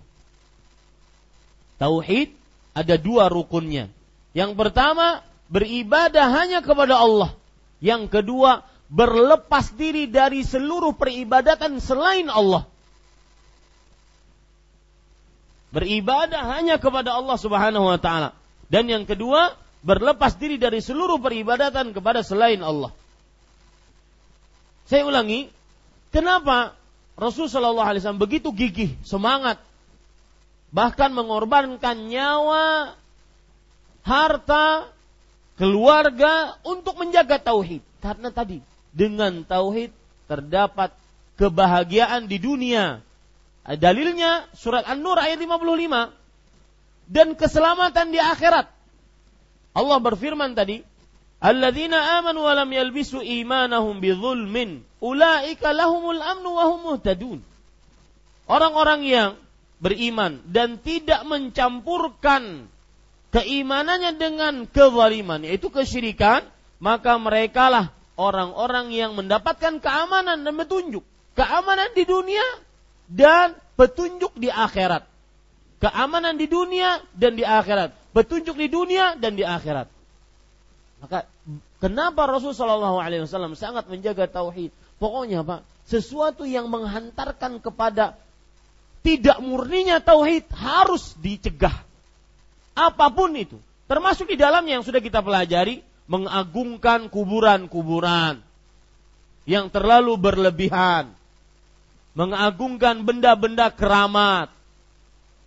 [1.76, 2.32] Tauhid
[2.72, 3.91] ada dua rukunnya.
[4.36, 7.34] Yang pertama, beribadah hanya kepada Allah.
[7.84, 12.66] Yang kedua, berlepas diri dari seluruh peribadatan selain Allah.
[15.76, 18.32] Beribadah hanya kepada Allah Subhanahu wa taala.
[18.72, 19.54] Dan yang kedua,
[19.86, 22.89] berlepas diri dari seluruh peribadatan kepada selain Allah.
[24.89, 25.52] Saya ulangi,
[26.10, 26.74] kenapa
[27.18, 29.62] Rasul Shallallahu Alaihi Wasallam begitu gigih, semangat,
[30.74, 32.98] bahkan mengorbankan nyawa,
[34.06, 34.89] harta,
[35.56, 37.84] keluarga untuk menjaga tauhid.
[37.99, 38.62] Karena tadi
[38.95, 39.91] dengan tauhid
[40.30, 40.95] terdapat
[41.36, 43.03] kebahagiaan di dunia.
[43.66, 46.14] Dalilnya surat An-Nur ayat 55
[47.10, 48.70] dan keselamatan di akhirat.
[49.76, 50.86] Allah berfirman tadi,
[51.43, 57.39] Alladzina amanu wa lam yalbisu imanahum bidzulmin ulaika lahumul amnu wa hum muhtadun.
[58.45, 59.32] Orang-orang yang
[59.82, 62.70] beriman dan tidak mencampurkan
[63.36, 66.47] keimanannya dengan kezaliman yaitu kesyirikan,
[66.79, 71.03] maka merekalah orang-orang yang mendapatkan keamanan dan petunjuk.
[71.36, 72.47] Keamanan di dunia
[73.11, 75.03] dan petunjuk di akhirat.
[75.83, 77.91] Keamanan di dunia dan di akhirat.
[78.15, 79.91] Petunjuk di dunia dan di akhirat.
[81.03, 81.27] Maka
[81.83, 84.71] kenapa Rasulullah Shallallahu Alaihi Wasallam sangat menjaga tauhid?
[84.95, 88.15] Pokoknya pak, sesuatu yang menghantarkan kepada
[89.03, 91.83] tidak murninya tauhid harus dicegah.
[92.76, 93.57] Apa pun itu,
[93.88, 98.43] termasuk di dalamnya yang sudah kita pelajari, mengagungkan kuburan-kuburan
[99.47, 101.09] yang terlalu berlebihan,
[102.13, 104.51] mengagungkan benda-benda keramat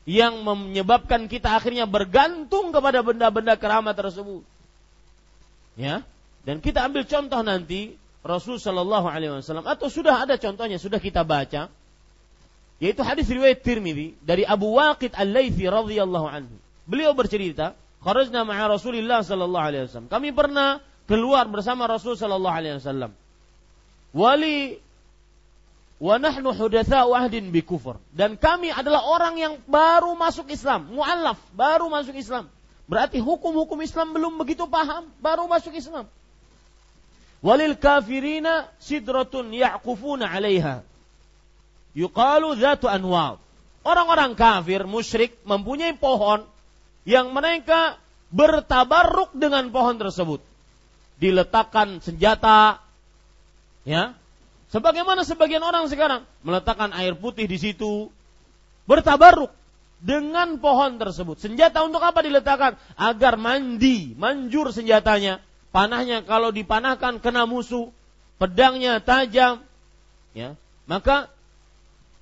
[0.08, 4.40] yang menyebabkan kita akhirnya bergantung kepada benda-benda keramat tersebut
[5.78, 6.02] Ya.
[6.42, 7.94] Dan kita ambil contoh nanti
[8.26, 11.70] Rasul Shallallahu Alaihi Wasallam atau sudah ada contohnya sudah kita baca
[12.82, 16.56] yaitu hadis riwayat Tirmidzi dari Abu Waqid Al-Laitsi radhiyallahu anhu.
[16.88, 22.80] Beliau bercerita, "Kharajna ma'a Rasulillah sallallahu alaihi wasallam." Kami pernah keluar bersama Rasul sallallahu alaihi
[22.80, 23.12] wasallam.
[24.16, 24.80] Wali
[26.00, 28.00] wa nahnu hudatsa'u ahdin bi kufur.
[28.16, 32.48] Dan kami adalah orang yang baru masuk Islam, muallaf, baru masuk Islam.
[32.88, 36.08] Berarti hukum-hukum Islam belum begitu paham, baru masuk Islam.
[37.44, 40.80] Walil kafirina sidratun ya'kufuna 'alaiha.
[41.92, 43.36] Yuqalu dzatu anwar.
[43.84, 46.48] Orang-orang kafir musyrik mempunyai pohon
[47.08, 47.96] yang mereka
[48.28, 50.44] bertabarruk dengan pohon tersebut.
[51.16, 52.84] Diletakkan senjata
[53.88, 54.12] ya.
[54.68, 58.12] Sebagaimana sebagian orang sekarang meletakkan air putih di situ
[58.84, 59.48] bertabarruk
[60.04, 61.40] dengan pohon tersebut.
[61.40, 62.76] Senjata untuk apa diletakkan?
[63.00, 65.40] Agar mandi, manjur senjatanya.
[65.72, 67.88] Panahnya kalau dipanahkan kena musuh,
[68.36, 69.64] pedangnya tajam,
[70.36, 70.52] ya.
[70.84, 71.32] Maka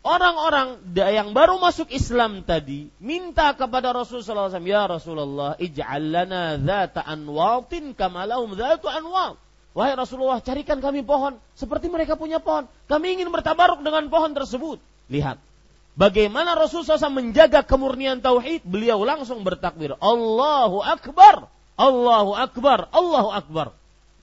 [0.06, 7.02] orang-orang yang baru masuk Islam tadi minta kepada Rasulullah SAW, ya Rasulullah, ij'al lana dhata
[7.02, 9.34] anwatin kamalahum dhatu anwat.
[9.76, 12.64] Wahai Rasulullah, carikan kami pohon seperti mereka punya pohon.
[12.88, 14.80] Kami ingin bertabaruk dengan pohon tersebut.
[15.12, 15.36] Lihat,
[15.98, 18.64] bagaimana Rasulullah SAW menjaga kemurnian tauhid.
[18.64, 23.76] Beliau langsung bertakbir, Allahu Akbar, Allahu Akbar, Allahu Akbar.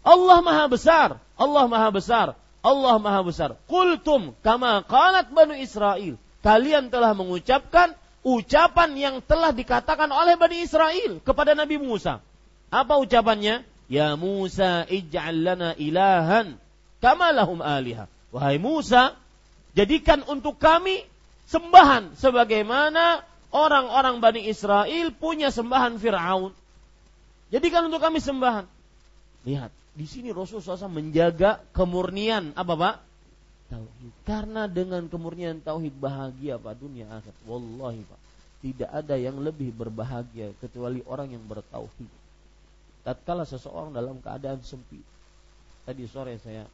[0.03, 2.27] Allah Maha Besar, Allah Maha Besar.
[2.64, 3.59] Allah Maha Besar.
[3.68, 6.16] Kultum kama qalat Banu Israel.
[6.39, 7.91] Kalian telah mengucapkan
[8.24, 12.24] ucapan yang telah dikatakan oleh Bani Israel kepada Nabi Musa.
[12.72, 13.68] Apa ucapannya?
[13.91, 16.55] Ya Musa ij'al lana ilahan
[17.03, 18.07] kama lahum aliha.
[18.32, 19.14] Wahai Musa,
[19.76, 21.03] jadikan untuk kami
[21.51, 26.55] sembahan sebagaimana orang-orang Bani Israel punya sembahan Fir'aun.
[27.53, 28.66] Jadikan untuk kami sembahan.
[29.45, 32.95] Lihat, di sini Rasulullah SAW menjaga kemurnian apa pak?
[33.69, 34.13] Tauhid.
[34.25, 37.37] Karena dengan kemurnian tauhid bahagia pak dunia akhirat.
[37.45, 38.19] Wallahi pak,
[38.65, 42.09] tidak ada yang lebih berbahagia kecuali orang yang bertauhid.
[43.05, 45.05] Tatkala seseorang dalam keadaan sempit.
[45.85, 46.65] Tadi sore saya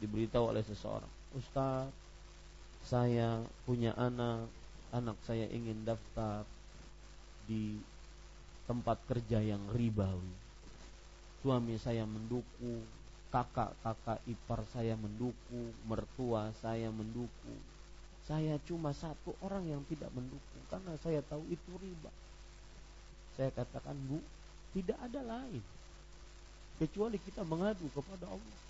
[0.00, 1.90] diberitahu oleh seseorang, Ustaz,
[2.86, 4.46] saya punya anak,
[4.94, 6.46] anak saya ingin daftar
[7.44, 7.76] di
[8.70, 10.41] tempat kerja yang ribawi
[11.42, 12.86] suami saya mendukung,
[13.34, 17.58] kakak-kakak ipar saya mendukung, mertua saya mendukung.
[18.22, 22.14] Saya cuma satu orang yang tidak mendukung karena saya tahu itu riba.
[23.34, 24.22] Saya katakan, "Bu,
[24.70, 25.60] tidak ada lain
[26.78, 28.60] kecuali kita mengadu kepada Allah."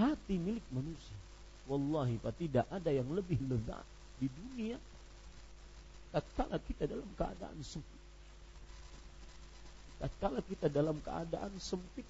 [0.00, 1.18] Hati milik manusia.
[1.68, 3.84] Wallahi Pak, tidak ada yang lebih lezat
[4.16, 4.80] di dunia
[6.10, 7.99] tatkala kita dalam keadaan sempit
[10.00, 12.08] tatkala kita dalam keadaan sempit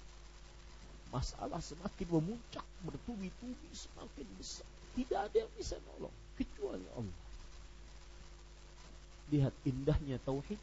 [1.11, 4.65] masalah semakin memuncak bertubi-tubi semakin besar.
[4.95, 7.19] Tidak ada yang bisa nolong kecuali Allah.
[9.31, 10.59] Lihat indahnya tauhid.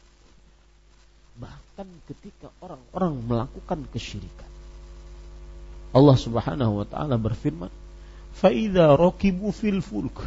[1.39, 4.49] Bahkan ketika orang-orang melakukan kesyirikan.
[5.93, 7.71] Allah Subhanahu wa taala berfirman
[8.33, 10.21] fa idza rakibu fil fulk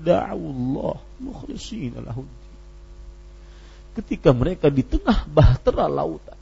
[0.00, 2.24] da'u Allah mukhlishina lahu
[3.96, 6.36] ketika mereka di tengah bahtera lautan.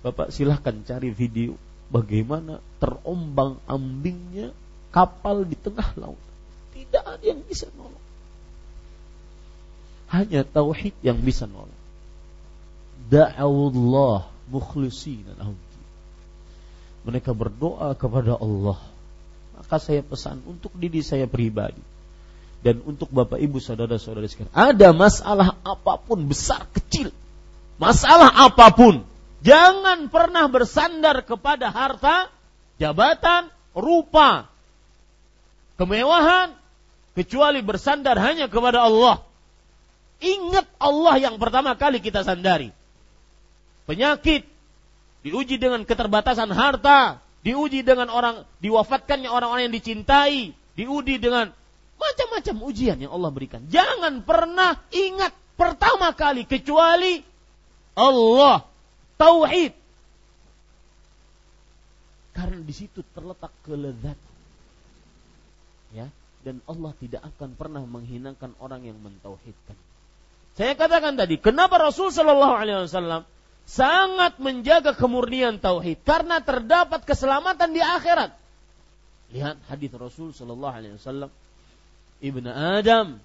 [0.00, 1.58] Bapak silahkan cari video
[1.90, 4.54] bagaimana terombang ambingnya
[4.94, 6.22] kapal di tengah laut.
[6.72, 8.06] Tidak ada yang bisa nolong.
[10.08, 11.82] Hanya tauhid yang bisa nolong.
[13.10, 15.34] Da'awullah mukhlisina.
[17.04, 18.78] Mereka berdoa kepada Allah.
[19.58, 21.99] Maka saya pesan untuk diri saya pribadi
[22.60, 24.52] dan untuk Bapak Ibu saudara-saudara sekalian.
[24.52, 27.08] Ada masalah apa pun besar kecil,
[27.80, 29.04] masalah apa pun,
[29.40, 32.28] jangan pernah bersandar kepada harta,
[32.76, 34.52] jabatan, rupa,
[35.80, 36.52] kemewahan,
[37.16, 39.24] kecuali bersandar hanya kepada Allah.
[40.20, 42.76] Ingat Allah yang pertama kali kita sandari.
[43.88, 44.44] Penyakit
[45.24, 51.56] diuji dengan keterbatasan harta, diuji dengan orang diwafatkannya orang-orang yang dicintai, diuji dengan
[52.00, 53.60] Macam-macam ujian yang Allah berikan.
[53.68, 57.20] Jangan pernah ingat pertama kali kecuali
[57.92, 58.64] Allah.
[59.20, 59.76] Tauhid.
[62.32, 64.32] Karena di situ terletak kelezatan.
[65.92, 66.08] Ya,
[66.40, 69.76] dan Allah tidak akan pernah menghinakan orang yang mentauhidkan.
[70.56, 73.28] Saya katakan tadi, kenapa Rasul Shallallahu Alaihi Wasallam
[73.68, 78.34] sangat menjaga kemurnian tauhid karena terdapat keselamatan di akhirat.
[79.30, 81.30] Lihat hadis Rasul Shallallahu Alaihi Wasallam
[82.20, 83.18] ibn Adam,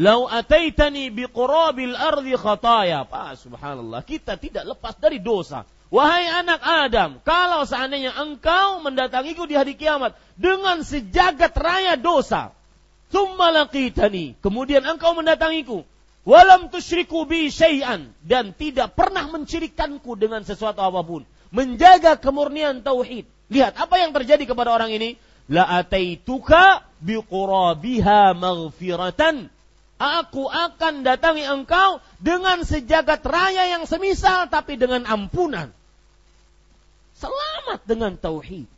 [0.00, 5.68] "Lau ataitani biqurabil ardi khataya." Pak, subhanallah, kita tidak lepas dari dosa.
[5.88, 12.52] Wahai anak Adam, kalau seandainya engkau mendatangiku di hari kiamat dengan sejagat raya dosa,
[13.08, 15.88] summa laqitani, kemudian engkau mendatangiku,
[16.28, 23.24] walam tusyriku bi syai'an dan tidak pernah mencirikanku dengan sesuatu apa pun, menjaga kemurnian tauhid.
[23.48, 25.16] Lihat apa yang terjadi kepada orang ini
[25.48, 29.50] la ataituka biqurabiha maghfiratan
[29.98, 35.74] Aku akan datangi engkau dengan sejagat raya yang semisal tapi dengan ampunan.
[37.18, 38.70] Selamat dengan tauhid.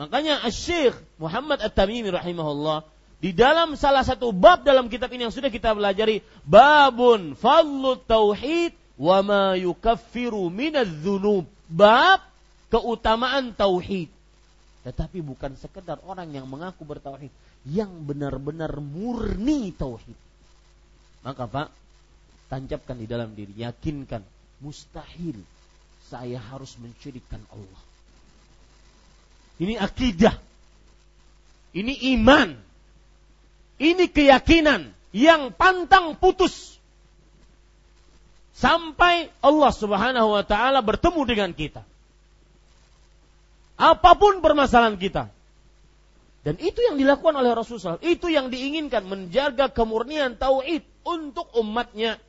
[0.00, 2.88] Makanya Syekh Muhammad At-Tamimi rahimahullah
[3.20, 8.72] di dalam salah satu bab dalam kitab ini yang sudah kita pelajari babun fallu tauhid
[8.96, 11.44] wa ma yukaffiru minadz dzunub.
[11.68, 12.24] Bab
[12.72, 14.08] keutamaan tauhid
[14.86, 17.34] tetapi bukan sekedar orang yang mengaku bertauhid,
[17.66, 20.14] yang benar-benar murni tauhid.
[21.26, 21.68] Maka Pak,
[22.46, 24.22] tancapkan di dalam diri, yakinkan
[24.62, 25.42] mustahil
[26.06, 27.82] saya harus mencirikan Allah.
[29.58, 30.38] Ini akidah.
[31.74, 32.54] Ini iman.
[33.82, 36.78] Ini keyakinan yang pantang putus.
[38.54, 41.82] Sampai Allah subhanahu wa ta'ala bertemu dengan kita.
[43.76, 45.28] Apa pun permasalahan kita.
[46.46, 48.00] Dan itu yang dilakukan oleh Rasulullah.
[48.00, 52.22] Itu yang diinginkan menjaga kemurnian tauhid untuk umatnya.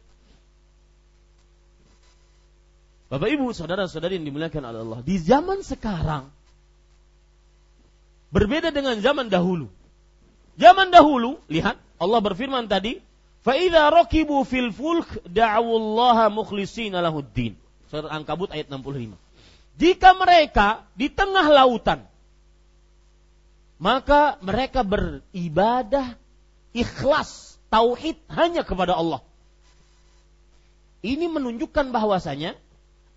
[3.08, 6.28] Bapak Ibu, saudara-saudari yang dimuliakan oleh Allah, di zaman sekarang
[8.34, 9.72] berbeda dengan zaman dahulu.
[10.58, 13.00] Zaman dahulu, lihat Allah berfirman tadi,
[13.45, 13.56] "Fa
[13.93, 17.56] rokibu fil fulk da'awullaha mukhlishina lahuddin."
[17.88, 19.26] Surat Ankabut ayat 65.
[19.78, 22.01] Jika mereka di tengah lautan,
[23.78, 26.17] maka mereka beribadah
[26.73, 29.21] ikhlas, tauhid hanya kepada Allah.
[31.05, 32.57] Ini menunjukkan bahwasanya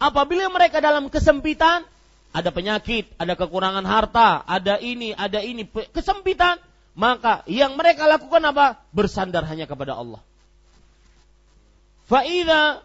[0.00, 1.84] Apabila mereka dalam kesempitan,
[2.32, 6.56] ada penyakit, ada kekurangan harta, ada ini, ada ini, kesempitan,
[6.96, 8.80] maka yang mereka lakukan apa?
[8.96, 10.24] Bersandar hanya kepada Allah.
[12.08, 12.80] Fa'idha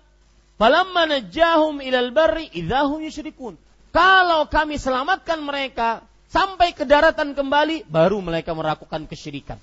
[0.59, 3.55] falamma najjahum ilal barri idahum yusyrikun.
[3.95, 9.55] Kalau kami selamatkan mereka sampai ke daratan kembali, baru mereka melakukan kesyirikan.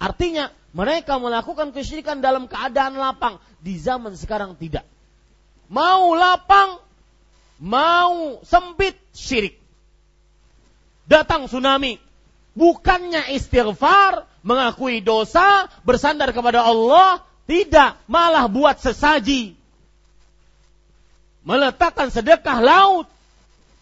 [0.00, 3.36] Artinya, mereka melakukan kesyirikan dalam keadaan lapang.
[3.60, 4.88] Di zaman sekarang tidak.
[5.68, 6.80] Mau lapang,
[7.60, 9.60] mau sempit syirik.
[11.04, 12.00] Datang tsunami,
[12.56, 19.52] bukannya istighfar, mengakui dosa, bersandar kepada Allah, tidak, malah buat sesaji.
[21.44, 23.15] Meletakkan sedekah laut.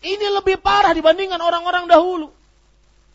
[0.04, 2.28] Ini lebih parah dibandingkan orang-orang dahulu.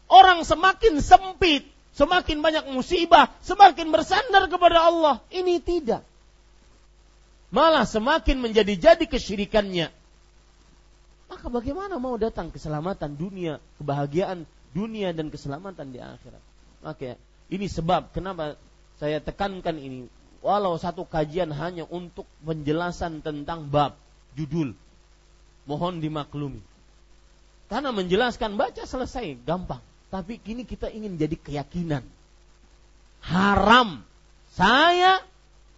[0.09, 5.21] Orang semakin sempit, semakin banyak musibah, semakin bersandar kepada Allah.
[5.29, 6.01] Ini tidak.
[7.53, 9.93] Malah semakin menjadi-jadi kesyirikannya.
[11.29, 16.41] Maka bagaimana mau datang keselamatan dunia, kebahagiaan dunia dan keselamatan di akhirat?
[16.81, 17.21] Maka
[17.53, 18.57] ini sebab kenapa
[18.97, 20.09] saya tekankan ini.
[20.41, 23.93] Walau satu kajian hanya untuk penjelasan tentang bab,
[24.33, 24.73] judul.
[25.69, 26.68] Mohon dimaklumi.
[27.69, 29.79] Karena menjelaskan baca selesai, gampang.
[30.09, 32.01] Tapi kini kita ingin jadi keyakinan.
[33.21, 34.01] Haram
[34.57, 35.21] saya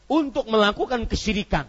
[0.07, 1.67] untuk melakukan kesyirikan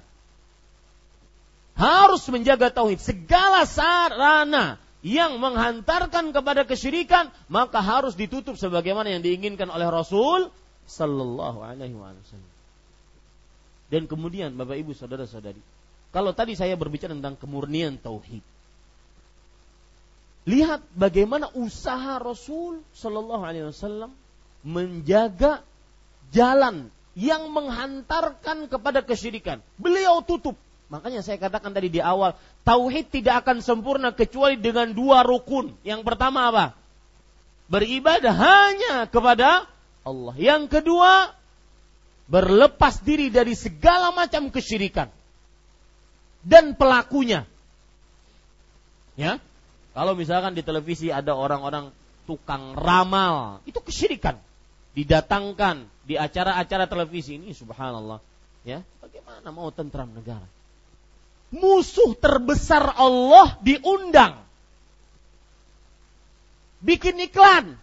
[1.74, 3.02] harus menjaga tauhid.
[3.02, 10.54] Segala sarana yang menghantarkan kepada kesyirikan maka harus ditutup sebagaimana yang diinginkan oleh Rasul
[10.86, 12.52] sallallahu alaihi wasallam.
[13.92, 15.60] Dan kemudian Bapak Ibu saudara-saudari,
[16.14, 18.40] kalau tadi saya berbicara tentang kemurnian tauhid.
[20.42, 24.10] Lihat bagaimana usaha Rasul sallallahu alaihi wasallam
[24.66, 25.62] menjaga
[26.34, 29.62] jalan yang menghantarkan kepada kesyirikan.
[29.78, 30.58] Beliau tutup
[30.92, 32.36] Makanya saya katakan tadi di awal,
[32.68, 35.72] tauhid tidak akan sempurna kecuali dengan dua rukun.
[35.88, 36.76] Yang pertama apa?
[37.72, 39.64] Beribadah hanya kepada
[40.04, 40.36] Allah.
[40.36, 41.32] Yang kedua,
[42.28, 45.08] berlepas diri dari segala macam kesyirikan
[46.44, 47.48] dan pelakunya.
[49.16, 49.40] Ya.
[49.92, 51.92] Kalau misalkan di televisi ada orang-orang
[52.24, 54.40] tukang ramal, itu kesyirikan.
[54.92, 58.20] Didatangkan di acara-acara televisi ini subhanallah.
[58.62, 60.44] Ya, bagaimana mau tentram negara?
[61.52, 64.40] musuh terbesar Allah diundang.
[66.82, 67.76] Bikin iklan.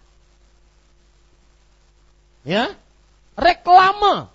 [2.44, 2.76] Ya.
[3.40, 4.28] Reklame.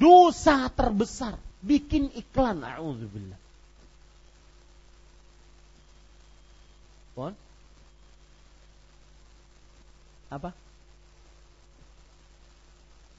[0.00, 1.36] Dosa terbesar.
[1.60, 2.64] Bikin iklan.
[2.64, 3.36] A'udzubillah.
[7.14, 7.32] Pon?
[10.30, 10.50] Apa?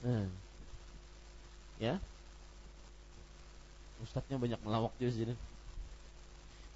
[0.04, 0.28] Hmm.
[1.80, 2.00] Ya,
[4.04, 5.34] Ustadznya banyak melawak juga sini.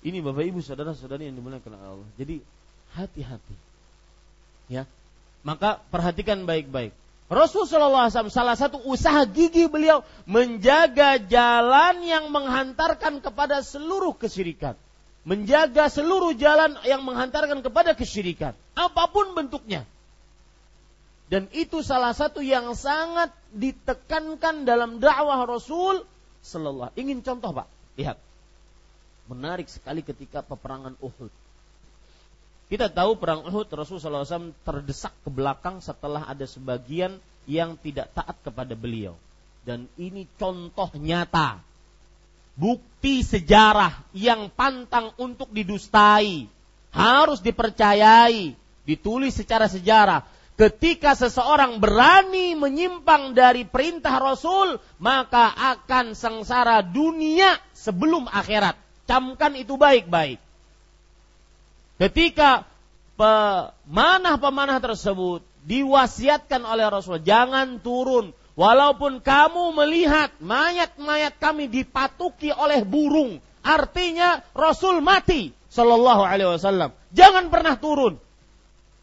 [0.00, 2.08] Ini Bapak Ibu saudara-saudari yang dimuliakan Allah.
[2.16, 2.40] Jadi
[2.96, 3.56] hati-hati.
[4.72, 4.88] Ya.
[5.44, 6.96] Maka perhatikan baik-baik.
[7.30, 14.74] Rasulullah SAW salah satu usaha gigi beliau menjaga jalan yang menghantarkan kepada seluruh kesyirikan.
[15.20, 18.56] Menjaga seluruh jalan yang menghantarkan kepada kesyirikan.
[18.72, 19.84] Apa pun bentuknya.
[21.30, 26.02] Dan itu salah satu yang sangat ditekankan dalam dakwah Rasul
[26.40, 27.68] Sallallahu Ingin contoh Pak?
[28.00, 28.18] Lihat.
[29.30, 31.30] Menarik sekali ketika peperangan Uhud.
[32.66, 38.34] Kita tahu perang Uhud Rasulullah SAW terdesak ke belakang setelah ada sebagian yang tidak taat
[38.42, 39.14] kepada beliau.
[39.62, 41.62] Dan ini contoh nyata.
[42.60, 46.44] Bukti sejarah yang pantang untuk didustai.
[46.92, 48.52] Harus dipercayai.
[48.84, 50.28] Ditulis secara sejarah
[50.60, 58.76] Ketika seseorang berani menyimpang dari perintah Rasul, maka akan sengsara dunia sebelum akhirat.
[59.08, 60.36] Camkan itu baik-baik.
[61.96, 62.68] Ketika
[63.16, 73.38] pemanah-pemanah tersebut diwasiatkan oleh Rasul jangan turun walaupun kamu melihat mayat-mayat kami dipatuki oleh burung
[73.60, 76.90] artinya Rasul mati sallallahu alaihi wasallam.
[77.14, 78.18] Jangan pernah turun.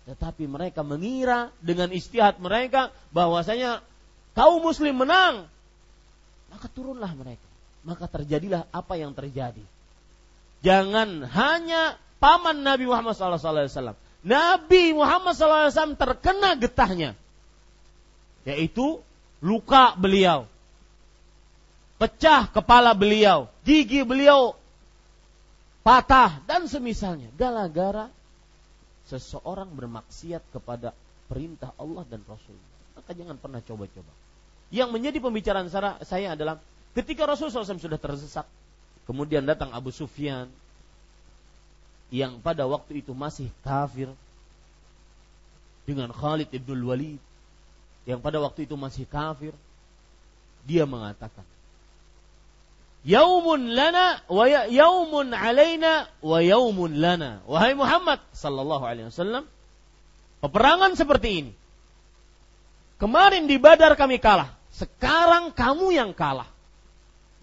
[0.08, 3.84] Tetapi mereka mengira dengan istihad mereka bahwasanya
[4.36, 5.48] kaum muslim menang.
[6.48, 7.44] Maka turunlah mereka.
[7.84, 9.64] Maka terjadilah apa yang terjadi.
[10.64, 13.96] Jangan hanya paman Nabi Muhammad SAW
[14.26, 17.14] Nabi Muhammad SAW terkena getahnya,
[18.44, 19.00] yaitu
[19.44, 20.50] luka beliau,
[22.02, 24.58] pecah kepala beliau, gigi beliau
[25.86, 27.30] patah dan semisalnya.
[27.38, 28.10] Gara-gara
[29.08, 30.92] seseorang bermaksiat kepada
[31.32, 32.56] perintah Allah dan Rasul.
[32.96, 34.12] Maka jangan pernah coba-coba.
[34.68, 35.70] Yang menjadi pembicaraan
[36.04, 36.60] saya adalah
[36.92, 38.44] ketika Rasul SAW sudah tersesat,
[39.08, 40.52] kemudian datang Abu Sufyan,
[42.12, 44.12] yang pada waktu itu masih kafir
[45.88, 47.20] dengan Khalid ibn Walid
[48.08, 49.52] yang pada waktu itu masih kafir
[50.64, 51.44] dia mengatakan
[53.08, 59.48] Yaumun lana wa ya, yaumun alaina wa yaumun lana wahai Muhammad sallallahu alaihi wasallam
[60.44, 61.54] peperangan seperti ini
[63.00, 66.50] kemarin di Badar kami kalah sekarang kamu yang kalah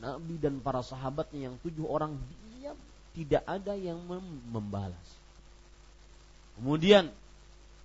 [0.02, 2.18] Nabi dan para sahabatnya yang tujuh orang
[3.14, 4.02] tidak ada yang
[4.50, 5.06] membalas.
[6.58, 7.14] Kemudian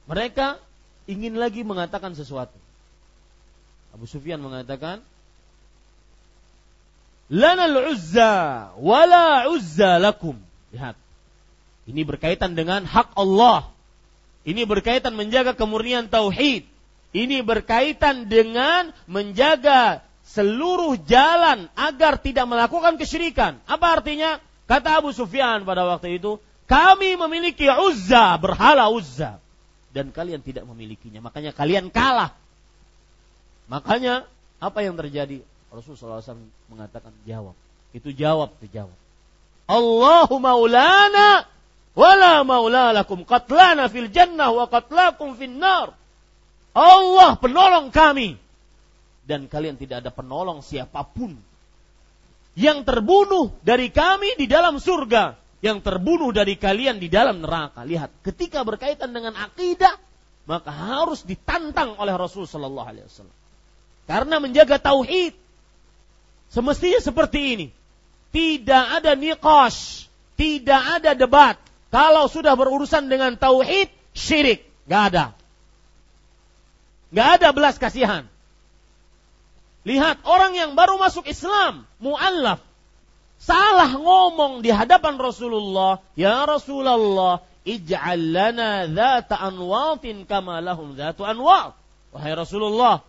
[0.09, 0.57] mereka
[1.05, 2.57] ingin lagi mengatakan sesuatu.
[3.93, 5.01] Abu Sufyan mengatakan,
[7.29, 10.33] Lana al-uzza wala uzza lakum.
[10.73, 10.97] Lihat.
[11.85, 13.69] Ini berkaitan dengan hak Allah.
[14.45, 16.65] Ini berkaitan menjaga kemurnian tauhid.
[17.13, 23.57] Ini berkaitan dengan menjaga seluruh jalan agar tidak melakukan kesyirikan.
[23.65, 24.37] Apa artinya?
[24.69, 26.37] Kata Abu Sufyan pada waktu itu,
[26.69, 29.41] kami memiliki Uzza, berhala Uzza.
[29.89, 31.25] Dan kalian tidak memilikinya.
[31.25, 32.37] Makanya kalian kalah.
[33.70, 34.26] Makanya
[34.57, 35.45] apa yang terjadi?
[35.70, 37.53] Rasulullah SAW mengatakan jawab.
[37.93, 38.97] Itu jawab, itu jawab.
[39.70, 41.45] Allahu maulana
[41.93, 45.93] wala maula lakum qatlana fil jannah wa qatlakum fil nar.
[46.74, 48.38] Allah penolong kami
[49.30, 51.38] dan kalian tidak ada penolong siapa pun
[52.57, 57.88] yang terbunuh dari kami di dalam surga, yang terbunuh dari kalian di dalam neraka.
[57.88, 59.95] Lihat, ketika berkaitan dengan akidah,
[60.43, 63.38] maka harus ditantang oleh Rasul Sallallahu Alaihi Wasallam.
[64.10, 65.38] Karena menjaga tauhid,
[66.49, 67.68] semestinya seperti ini.
[68.34, 71.62] Tidak ada niqash, tidak ada debat.
[71.93, 75.26] Kalau sudah berurusan dengan tauhid, syirik, gak ada.
[77.14, 78.26] Gak ada belas kasihan.
[79.86, 82.66] Lihat orang yang baru masuk Islam, mu'allaf.
[83.38, 91.78] Salah ngomong di hadapan Rasulullah, Ya Rasulullah, ij'al lana dhata anwatin kama lahum dhatu anwat.
[92.10, 93.05] Wahai Rasulullah,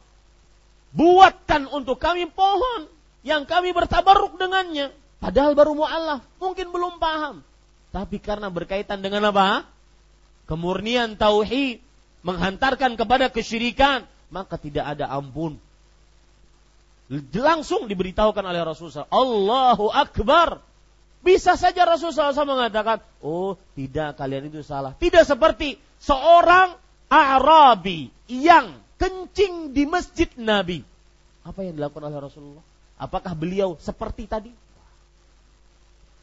[0.95, 2.91] buatkan untuk kami pohon
[3.26, 4.91] yang kami bertabaruk dengannya.
[5.20, 7.45] Padahal baru mu'allaf, mungkin belum paham.
[7.93, 9.68] Tapi karena berkaitan dengan apa?
[10.49, 11.84] Kemurnian tauhid,
[12.24, 15.61] menghantarkan kepada kesyirikan, maka tidak ada ampun
[17.34, 20.62] langsung diberitahukan oleh Rasulullah Allahu Akbar
[21.20, 26.78] bisa saja Rasulullah SAW mengatakan oh tidak kalian itu salah tidak seperti seorang
[27.11, 30.85] Arabi yang kencing di masjid Nabi
[31.41, 32.65] apa yang dilakukan oleh Rasulullah
[33.01, 34.53] apakah beliau seperti tadi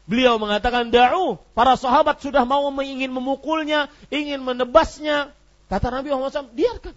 [0.08, 5.36] Beliau mengatakan da'u, para sahabat sudah mau ingin memukulnya, ingin menebasnya.
[5.68, 6.96] Kata Nabi Muhammad SAW, biarkan.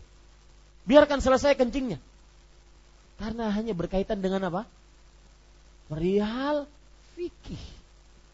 [0.88, 2.00] Biarkan selesai kencingnya.
[3.20, 4.64] Karena hanya berkaitan dengan apa?
[5.92, 6.72] Perihal
[7.20, 7.60] fikih.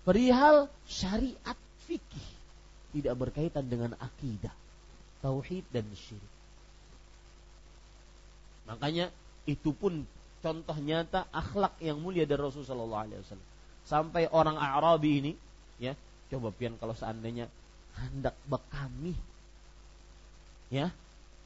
[0.05, 1.57] Perihal syariat
[1.89, 2.29] fikih.
[2.93, 4.53] Tidak berkaitan dengan akidah.
[5.25, 6.36] Tauhid dan syirik.
[8.67, 9.09] Makanya
[9.47, 10.03] itu pun
[10.43, 13.39] contoh nyata akhlak yang mulia dari Rasulullah SAW.
[13.87, 15.31] Sampai orang Arabi ini,
[15.79, 15.95] ya,
[16.27, 17.47] coba pian kalau seandainya
[17.95, 19.15] hendak bekami,
[20.67, 20.91] ya,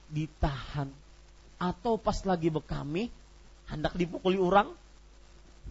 [0.10, 0.90] ditahan
[1.62, 3.14] atau pas lagi bekami
[3.70, 4.74] hendak dipukuli orang?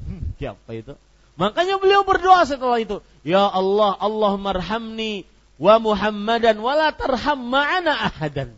[0.00, 0.94] Hmm, siapa itu?
[1.34, 5.26] Makanya beliau berdoa setelah itu, Ya Allah, Allah marhamni
[5.60, 8.54] wa Muhammadan wa la tarham ma'ana ahadan.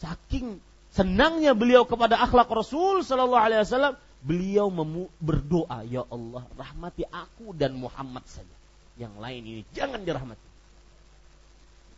[0.00, 0.60] Saking
[0.96, 3.94] senangnya beliau kepada akhlak Rasul sallallahu alaihi wasallam,
[4.24, 4.72] beliau
[5.20, 8.56] berdoa, Ya Allah, rahmati aku dan Muhammad saja.
[8.96, 10.40] Yang lain ini jangan dirahmati.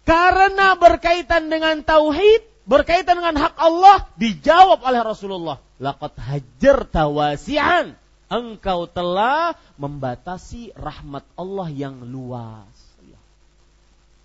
[0.03, 7.95] Karena berkaitan dengan tauhid, berkaitan dengan hak Allah, dijawab oleh Rasulullah laqad hajarta wasi'an
[8.29, 12.77] engkau telah membatasi rahmat Allah yang luas.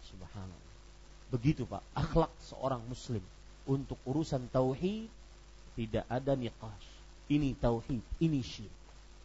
[0.10, 0.72] Subhanallah.
[1.30, 3.22] Begitu Pak, akhlak seorang muslim
[3.68, 5.08] untuk urusan tauhid
[5.74, 6.88] tidak ada niqash.
[7.32, 8.76] Ini tauhid, ini syirik.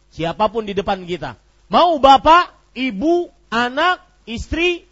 [0.09, 1.37] Siapa pun di depan kita,
[1.69, 4.87] mau bapak, ibu, anak, istri,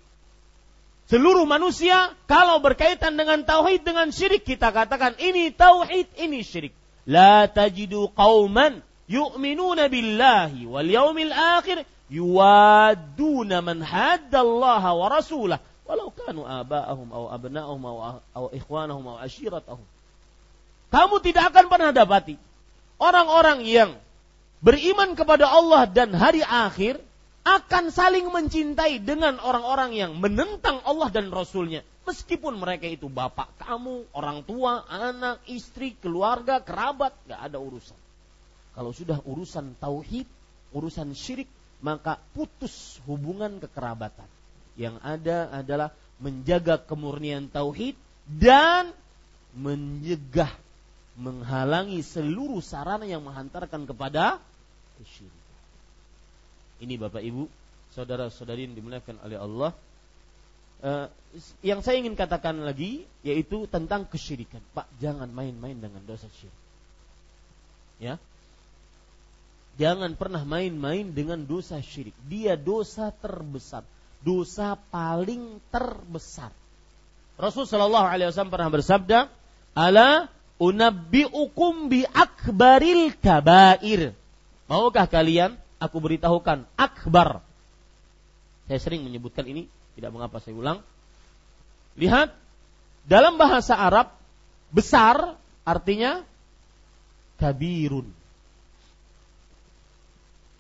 [1.10, 6.76] seluruh manusia kalau berkaitan dengan tauhid dengan syirik kita katakan ini tauhid, ini syirik.
[7.08, 16.44] La tajidu qauman yu'minuna billahi wal yaumil akhir yuwaduna man haddallaha wa rasulah walau kanu
[16.44, 17.84] aba'ahum aw abna'ahum
[18.36, 19.88] aw ikhwanahum aw ashiratahum.
[20.92, 22.36] Kamu tidak akan pernah dapati
[23.02, 23.92] orang-orang yang
[24.62, 27.02] beriman kepada Allah dan hari akhir
[27.48, 31.80] akan saling mencintai dengan orang-orang yang menentang Allah dan Rasulnya.
[32.04, 37.96] Meskipun mereka itu bapak kamu, orang tua, anak, istri, keluarga, kerabat, gak ada urusan.
[38.76, 40.28] Kalau sudah urusan tauhid,
[40.76, 41.48] urusan syirik,
[41.80, 44.28] maka putus hubungan kekerabatan.
[44.78, 45.90] Yang ada adalah
[46.22, 47.98] menjaga kemurnian tauhid
[48.30, 48.94] dan
[49.58, 50.54] mencegah
[51.18, 54.38] menghalangi seluruh sarana yang menghantarkan kepada
[55.02, 55.62] kesyirikan.
[56.78, 57.50] Ini Bapak Ibu,
[57.98, 59.72] saudara-saudari yang dimuliakan oleh Allah.
[60.78, 61.10] Uh,
[61.66, 64.62] yang saya ingin katakan lagi yaitu tentang kesyirikan.
[64.78, 66.62] Pak, jangan main-main dengan dosa syirik.
[67.98, 68.22] Ya.
[69.82, 72.14] Jangan pernah main-main dengan dosa syirik.
[72.30, 73.82] Dia dosa terbesar
[74.22, 76.54] dosa paling terbesar.
[77.38, 79.20] Rasul Shallallahu Alaihi Wasallam pernah bersabda,
[79.78, 84.18] "Ala unabbiukum bi akbaril kabair."
[84.68, 87.46] Maukah kalian aku beritahukan akbar?
[88.68, 90.80] Saya sering menyebutkan ini, tidak mengapa saya ulang.
[91.96, 92.36] Lihat,
[93.08, 94.12] dalam bahasa Arab
[94.74, 96.28] besar artinya
[97.40, 98.12] kabirun.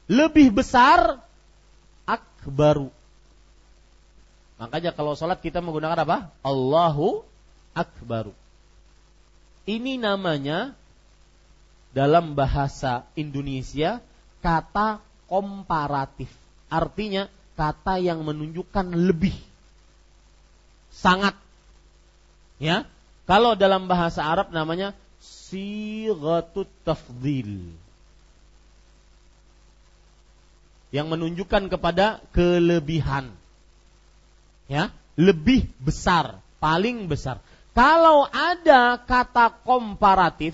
[0.07, 1.19] Lebih besar
[2.07, 2.87] akbaru.
[4.57, 6.33] Makanya kalau sholat kita menggunakan apa?
[6.41, 7.21] Allahu
[7.77, 8.33] Akbaru.
[9.69, 10.73] Ini namanya
[11.93, 14.01] dalam bahasa Indonesia
[14.41, 14.97] kata
[15.29, 16.31] komparatif.
[16.73, 19.35] Artinya kata yang menunjukkan lebih.
[20.89, 21.37] Sangat.
[22.57, 22.89] Ya.
[23.29, 27.77] Kalau dalam bahasa Arab namanya sighatut tafdil.
[30.89, 33.35] Yang menunjukkan kepada kelebihan
[34.67, 37.41] ya lebih besar, paling besar.
[37.73, 40.53] Kalau ada kata komparatif,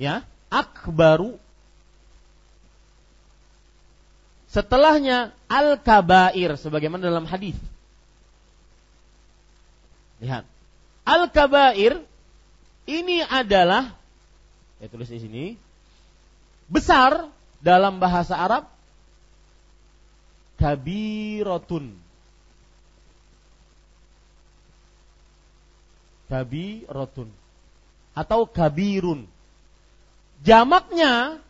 [0.00, 1.36] ya akbaru,
[4.48, 7.56] setelahnya al kabair, sebagaimana dalam hadis.
[10.20, 10.44] Lihat,
[11.04, 12.00] al kabair
[12.88, 13.92] ini adalah,
[14.80, 15.44] saya tulis di sini,
[16.68, 17.28] besar
[17.64, 18.77] dalam bahasa Arab
[20.58, 21.94] kabiratun.
[26.28, 27.28] Kabiratun.
[28.12, 29.24] Atau kabirun.
[30.44, 31.40] Jamaknya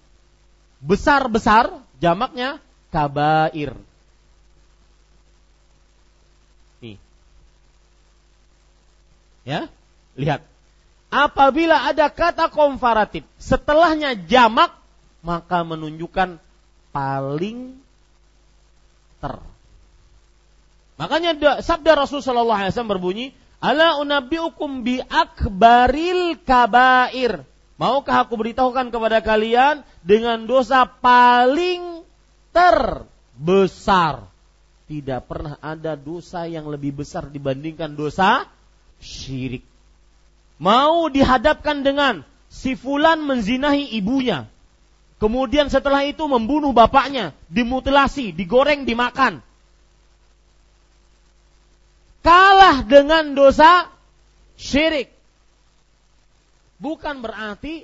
[0.78, 2.62] besar-besar, jamaknya
[2.94, 3.74] kabair.
[6.78, 6.96] Nih.
[9.42, 9.66] Ya,
[10.14, 10.44] lihat.
[11.08, 14.76] Apabila ada kata komparatif, setelahnya jamak,
[15.24, 16.36] maka menunjukkan
[16.92, 17.80] paling
[19.18, 19.38] ter.
[20.98, 23.26] Makanya sabda Rasul Shallallahu Alaihi Wasallam berbunyi,
[23.58, 27.42] Ala unabbiukum bi akbaril kabair.
[27.78, 32.06] Maukah aku beritahukan kepada kalian dengan dosa paling
[32.54, 34.26] terbesar?
[34.86, 38.46] Tidak pernah ada dosa yang lebih besar dibandingkan dosa
[38.98, 39.62] syirik.
[40.58, 44.50] Mau dihadapkan dengan si fulan menzinahi ibunya,
[45.18, 49.42] Kemudian setelah itu membunuh bapaknya, dimutilasi, digoreng, dimakan.
[52.22, 53.90] Kalah dengan dosa
[54.54, 55.10] syirik.
[56.78, 57.82] Bukan berarti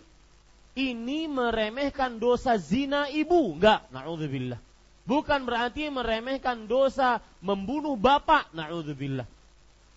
[0.79, 3.59] ini meremehkan dosa zina ibu.
[3.59, 4.59] Enggak, na'udzubillah.
[5.05, 9.27] Bukan berarti meremehkan dosa membunuh bapak, na'udzubillah.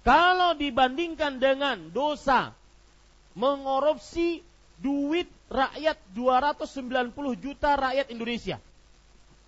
[0.02, 2.56] Kalau dibandingkan dengan dosa
[3.38, 4.42] mengorupsi
[4.82, 8.58] duit rakyat 290 juta rakyat Indonesia.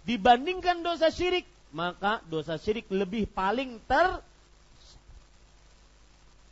[0.07, 4.21] Dibandingkan dosa syirik, maka dosa syirik lebih paling ter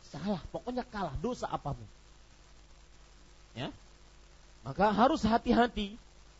[0.08, 1.88] salah, pokoknya kalah dosa apa pun.
[3.52, 3.74] Ya.
[4.62, 5.98] Maka harus hati-hati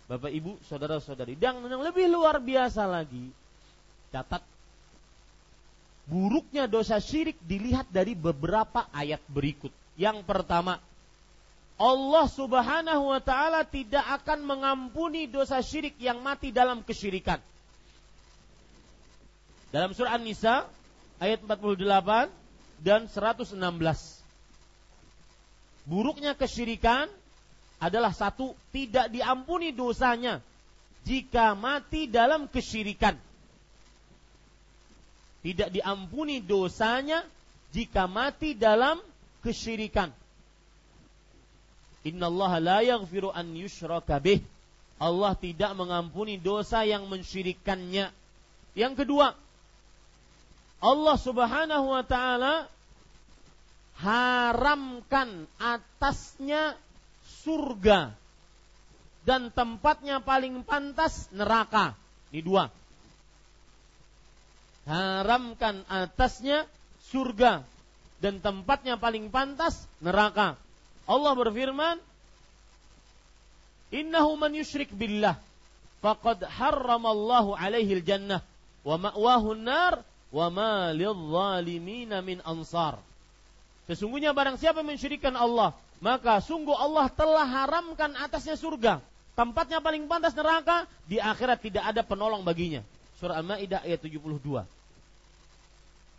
[0.09, 1.37] Bapak Ibu, saudara-saudari.
[1.37, 3.29] Dan yang lebih luar biasa lagi,
[4.09, 4.41] catat
[6.09, 9.69] buruknya dosa syirik dilihat dari beberapa ayat berikut.
[10.01, 10.81] Yang pertama,
[11.79, 17.39] Allah Subhanahu wa taala tidak akan mengampuni dosa syirik yang mati dalam kesyirikan.
[19.71, 20.67] Dalam surah An-Nisa
[21.23, 21.79] ayat 48
[22.83, 23.55] dan 116.
[25.87, 27.07] Buruknya kesyirikan
[27.79, 30.43] adalah satu tidak diampuni dosanya
[31.07, 33.15] jika mati dalam kesyirikan.
[35.47, 37.23] Tidak diampuni dosanya
[37.71, 38.99] jika mati dalam
[39.47, 40.11] kesyirikan.
[42.17, 44.41] Allah la yaghfiru an yushraka bih.
[44.99, 48.11] Allah tidak mengampuni dosa yang mensyirikannya.
[48.75, 49.35] Yang kedua,
[50.79, 52.67] Allah Subhanahu wa taala
[53.99, 56.79] haramkan atasnya
[57.43, 58.15] surga
[59.27, 61.99] dan tempatnya paling pantas neraka.
[62.31, 62.71] Ini dua.
[64.89, 66.65] Haramkan atasnya
[67.11, 67.67] surga
[68.23, 70.57] dan tempatnya paling pantas neraka.
[71.09, 71.97] Allah berfirman,
[73.89, 75.41] "Innahu man yusyrik billah
[76.05, 78.45] faqad harramallahu alaihi jannah
[78.85, 83.01] wa ma'wahu nar wa ma lidh-dhalimin min ansar."
[83.89, 85.73] Sesungguhnya barang siapa mensyirikkan Allah,
[86.05, 89.01] maka sungguh Allah telah haramkan atasnya surga.
[89.33, 92.85] Tempatnya paling pantas neraka, di akhirat tidak ada penolong baginya.
[93.17, 94.45] Surah Al-Maidah ayat 72.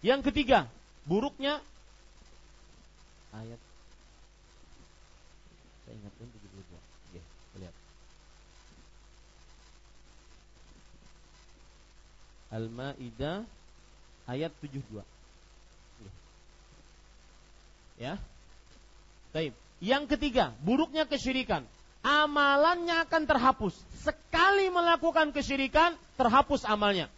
[0.02, 0.66] Yang ketiga,
[1.06, 1.62] buruknya
[3.36, 3.69] ayat
[5.90, 6.70] saya ingatkan 72.
[7.10, 7.22] Oke,
[7.58, 7.76] lihat.
[12.54, 13.42] Al-Maidah
[14.30, 15.02] ayat 72.
[17.98, 18.22] Ya.
[19.34, 19.58] Baik.
[19.82, 21.66] Yang ketiga, buruknya kesyirikan.
[22.06, 23.74] Amalannya akan terhapus.
[24.06, 27.10] Sekali melakukan kesyirikan, terhapus amalnya.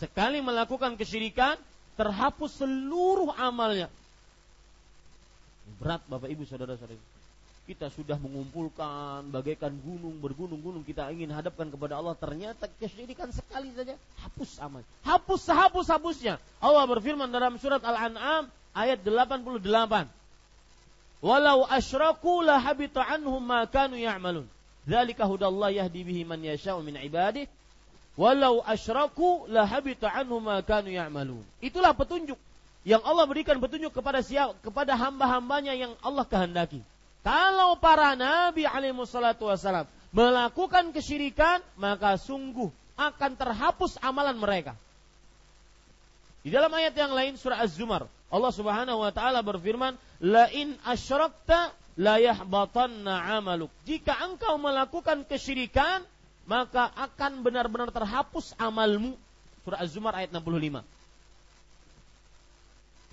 [0.00, 1.60] Sekali melakukan kesyirikan,
[2.00, 3.92] terhapus seluruh amalnya.
[5.80, 7.00] Berat Bapak Ibu Saudara-saudari.
[7.64, 13.96] Kita sudah mengumpulkan bagaikan gunung bergunung-gunung kita ingin hadapkan kepada Allah ternyata kesyirikan sekali saja
[14.20, 14.84] hapus amal.
[15.00, 16.36] Hapus sehapus-hapusnya.
[16.60, 19.64] Allah berfirman dalam surat Al-An'am ayat 88.
[21.24, 24.44] Walau asyraku la habita anhum ma kanu ya'malun.
[24.84, 27.48] Dzalika hudallah yahdi bihi man yasha'u min ibadihi
[28.14, 31.42] Walau asyraku la habita anhum ma kanu ya'malun.
[31.58, 32.38] Itulah petunjuk
[32.84, 36.84] yang Allah berikan petunjuk kepada siapa kepada hamba-hambanya yang Allah kehendaki.
[37.24, 44.78] Kalau para nabi alaihi salatu wasalam melakukan kesyirikan, maka sungguh akan terhapus amalan mereka.
[46.44, 51.72] Di dalam ayat yang lain surah Az-Zumar, Allah Subhanahu wa taala berfirman, "La in asyrakta
[51.96, 56.04] la yahbatanna 'amaluk." Jika engkau melakukan kesyirikan,
[56.44, 59.16] maka akan benar-benar terhapus amalmu.
[59.64, 60.84] Surah Az-Zumar ayat 65.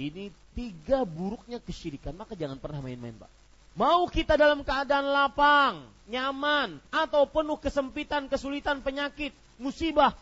[0.02, 3.30] Ini tiga buruknya kesyirikan, maka jangan pernah main-main, Pak.
[3.78, 9.32] Mau kita dalam keadaan lapang, nyaman, atau penuh kesempitan, kesulitan, penyakit,
[9.62, 10.18] musibah,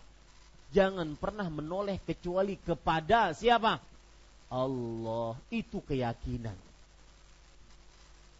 [0.75, 3.79] jangan pernah menoleh kecuali kepada siapa?
[4.51, 5.39] Allah.
[5.47, 6.57] Itu keyakinan.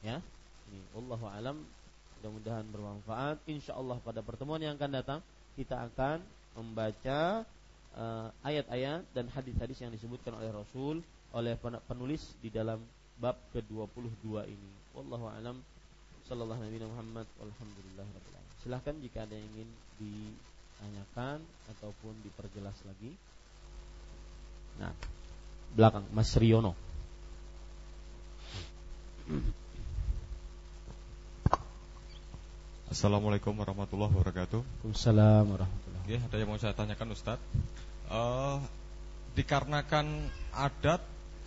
[0.04, 0.20] Ya,
[0.70, 1.58] ini Allah alam.
[2.20, 3.38] Mudah-mudahan bermanfaat.
[3.48, 5.20] Insya Allah pada pertemuan yang akan datang
[5.56, 6.20] kita akan
[6.60, 7.48] membaca
[7.96, 11.00] uh, ayat-ayat dan hadis-hadis yang disebutkan oleh Rasul
[11.34, 12.82] oleh penulis di dalam
[13.22, 14.72] bab ke-22 ini.
[14.98, 15.62] Wallahu alam
[16.26, 18.06] sallallahu nabi Muhammad walhamdulillah
[18.60, 19.70] Silahkan jika ada yang ingin
[20.02, 21.40] ditanyakan
[21.78, 23.12] ataupun diperjelas lagi.
[24.80, 24.92] Nah,
[25.76, 26.76] belakang Mas Riono.
[32.90, 34.60] Assalamualaikum warahmatullahi wabarakatuh.
[34.66, 36.28] Waalaikumsalam warahmatullahi wabarakatuh.
[36.34, 37.48] ada yang mau saya tanyakan Ustadz.
[38.10, 38.58] Uh,
[39.38, 41.00] dikarenakan adat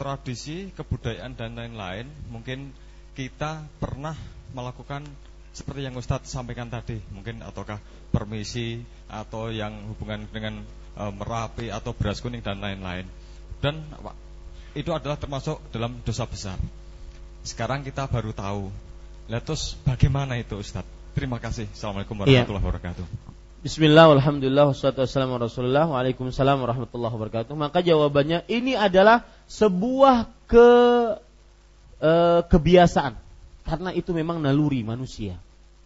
[0.02, 2.74] tradisi, kebudayaan dan lain-lain, mungkin
[3.14, 4.18] kita pernah
[4.50, 5.06] melakukan
[5.54, 7.78] seperti yang Ustadz sampaikan tadi, mungkin ataukah
[8.10, 10.58] permisi atau yang hubungan dengan
[10.98, 13.06] e, merapi atau beras kuning dan lain-lain.
[13.62, 13.78] Dan
[14.74, 16.58] itu adalah termasuk dalam dosa besar.
[17.46, 18.74] Sekarang kita baru tahu.
[19.30, 21.14] Letus bagaimana itu Ustadz?
[21.14, 21.70] Terima kasih.
[21.70, 22.42] Assalamualaikum iya.
[22.42, 23.06] warahmatullahi wabarakatuh.
[23.62, 27.54] Bismillah, alhamdulillah, wassalatu wassalamu rasulullah, waalaikumsalam warahmatullahi wabarakatuh.
[27.54, 29.22] Maka jawabannya ini adalah
[29.52, 30.70] sebuah ke
[32.00, 32.12] e,
[32.48, 33.14] kebiasaan.
[33.62, 35.36] Karena itu memang naluri manusia.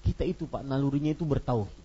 [0.07, 1.85] Kita itu Pak, nalurinya itu bertauhid.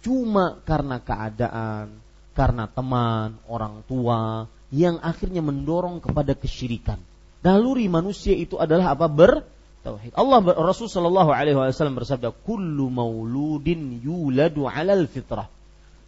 [0.00, 1.92] Cuma karena keadaan,
[2.32, 6.96] karena teman, orang tua, yang akhirnya mendorong kepada kesyirikan.
[7.44, 9.06] Naluri manusia itu adalah apa?
[9.06, 9.44] Ber
[9.84, 10.16] tauhid.
[10.16, 15.48] Allah Rasul sallallahu alaihi wasallam bersabda, "Kullu mauludin yuladu 'alal fitrah."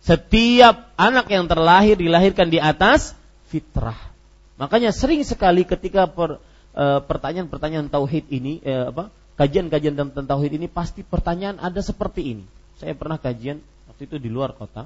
[0.02, 3.14] Setiap anak yang terlahir dilahirkan di atas
[3.52, 4.11] fitrah.
[4.60, 6.40] Makanya sering sekali ketika per,
[6.76, 9.08] e, pertanyaan-pertanyaan tauhid ini e, apa?
[9.40, 12.44] Kajian-kajian tentang tauhid ini pasti pertanyaan ada seperti ini.
[12.76, 14.84] Saya pernah kajian waktu itu di luar kota.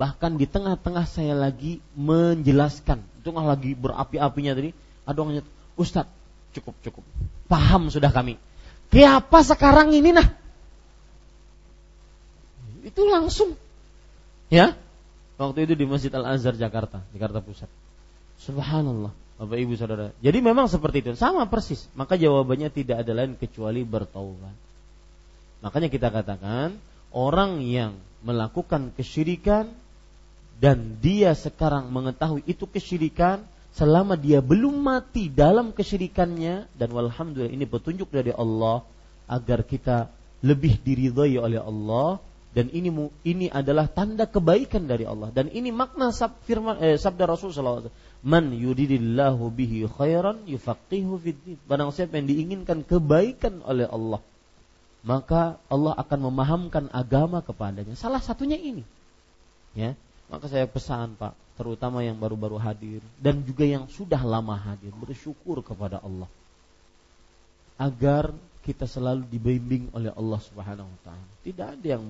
[0.00, 4.72] Bahkan di tengah-tengah saya lagi menjelaskan, itu lagi berapi-apinya tadi,
[5.04, 5.44] ada orang
[5.76, 6.08] Ustaz,
[6.56, 7.04] cukup cukup.
[7.46, 8.40] Paham sudah kami.
[8.88, 10.28] Kayak apa sekarang ini nah?
[12.82, 13.56] Itu langsung.
[14.52, 14.76] Ya.
[15.40, 17.70] Waktu itu di Masjid Al Azhar Jakarta, Jakarta Pusat.
[18.42, 19.14] Subhanallah.
[19.42, 20.14] Bapak Ibu Saudara.
[20.22, 21.90] Jadi memang seperti itu, sama persis.
[21.98, 24.54] Maka jawabannya tidak ada lain kecuali bertaubat.
[25.62, 26.78] Makanya kita katakan
[27.14, 29.70] orang yang melakukan kesyirikan
[30.62, 33.42] dan dia sekarang mengetahui itu kesyirikan
[33.74, 38.86] selama dia belum mati dalam kesyirikannya dan walhamdulillah ini petunjuk dari Allah
[39.26, 40.06] agar kita
[40.42, 42.22] lebih diridhai oleh Allah
[42.52, 42.92] dan ini
[43.24, 45.32] ini adalah tanda kebaikan dari Allah.
[45.32, 47.88] Dan ini makna sab, firman eh, sabda Rasul SAW
[48.20, 54.20] man yuridillahu bihi khairan yufaqihu fiddin barang siapa yang diinginkan kebaikan oleh Allah
[55.02, 57.98] maka Allah akan memahamkan agama kepadanya.
[57.98, 58.86] Salah satunya ini.
[59.74, 59.98] Ya
[60.32, 65.60] maka saya pesan Pak terutama yang baru-baru hadir dan juga yang sudah lama hadir bersyukur
[65.60, 66.30] kepada Allah.
[67.76, 71.26] Agar kita selalu dibimbing oleh Allah Subhanahu wa taala.
[71.44, 72.04] Tidak ada yang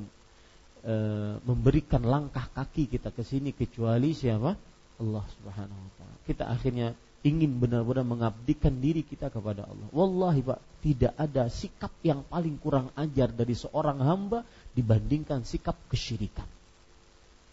[0.82, 0.94] e,
[1.42, 4.54] memberikan langkah kaki kita ke sini kecuali siapa?
[5.00, 6.16] Allah Subhanahu wa taala.
[6.26, 9.88] Kita akhirnya ingin benar-benar mengabdikan diri kita kepada Allah.
[9.94, 14.42] Wallahi Pak, tidak ada sikap yang paling kurang ajar dari seorang hamba
[14.74, 16.46] dibandingkan sikap kesyirikan.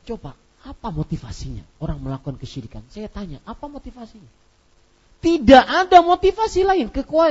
[0.09, 0.33] Coba,
[0.65, 2.81] apa motivasinya orang melakukan kesyirikan?
[2.89, 4.27] Saya tanya, apa motivasinya?
[5.19, 6.87] Tidak ada motivasi lain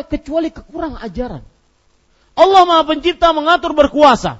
[0.06, 1.42] kecuali kekurang ajaran.
[2.38, 4.38] Allah Maha Pencipta mengatur berkuasa.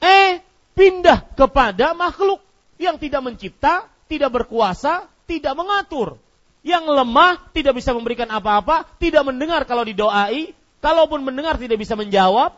[0.00, 0.40] Eh,
[0.76, 2.44] pindah kepada makhluk
[2.76, 6.20] yang tidak mencipta, tidak berkuasa, tidak mengatur.
[6.60, 10.52] Yang lemah tidak bisa memberikan apa-apa, tidak mendengar kalau didoai,
[10.84, 12.52] kalaupun mendengar tidak bisa menjawab.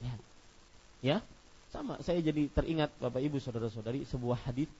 [0.00, 0.14] Ya,
[1.02, 1.18] ya.
[1.74, 1.98] sama.
[2.06, 4.70] Saya jadi teringat Bapak Ibu saudara-saudari sebuah hadis.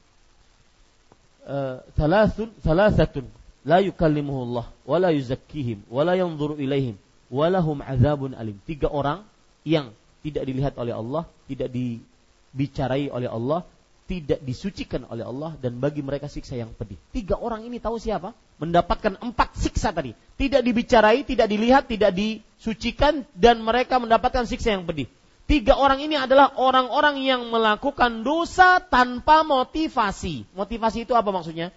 [1.97, 3.25] Thalathun thalathatun
[3.65, 7.01] la yukallimuhullah wa la yuzakkihim wa yanzuru ilaihim
[7.33, 7.49] wa
[7.89, 8.61] azabun alim.
[8.69, 9.25] Tiga orang
[9.65, 12.05] yang tidak dilihat oleh Allah, tidak di
[12.51, 13.63] dibicarai oleh Allah,
[14.11, 16.99] tidak disucikan oleh Allah dan bagi mereka siksa yang pedih.
[17.15, 18.35] Tiga orang ini tahu siapa?
[18.59, 20.19] Mendapatkan empat siksa tadi.
[20.35, 25.07] Tidak dibicarai, tidak dilihat, tidak disucikan dan mereka mendapatkan siksa yang pedih.
[25.47, 30.43] Tiga orang ini adalah orang-orang yang melakukan dosa tanpa motivasi.
[30.59, 31.71] Motivasi itu apa maksudnya?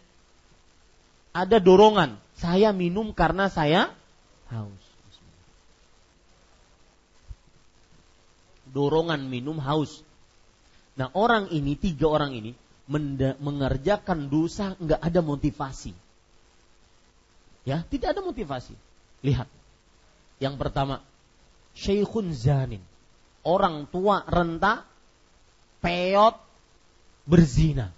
[1.37, 2.17] Ada dorongan.
[2.33, 3.93] Saya minum karena saya
[4.49, 4.83] haus.
[8.73, 10.01] Dorongan minum haus
[10.93, 12.51] Nah orang ini, tiga orang ini
[13.39, 15.95] mengerjakan dosa nggak ada motivasi.
[17.63, 18.75] Ya, tidak ada motivasi.
[19.23, 19.47] Lihat.
[20.43, 20.99] Yang pertama,
[21.73, 22.83] Syekhun Zanin.
[23.43, 24.83] Orang tua renta,
[25.79, 26.35] peot,
[27.23, 27.91] berzina.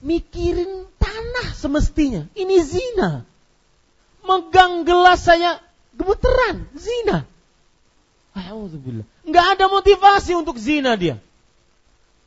[0.00, 2.24] Mikirin tanah semestinya.
[2.32, 3.26] Ini zina.
[4.24, 5.58] Megang gelas saya
[5.94, 7.26] gemeteran, zina.
[8.32, 9.06] Alhamdulillah.
[9.26, 11.18] Nggak ada motivasi untuk zina dia.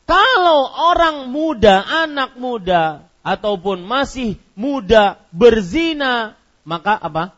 [0.04, 6.36] Kalau orang muda, anak muda ataupun masih muda berzina,
[6.68, 7.32] maka apa?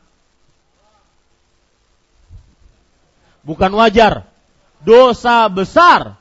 [3.45, 4.25] Bukan wajar.
[4.81, 6.17] Dosa besar.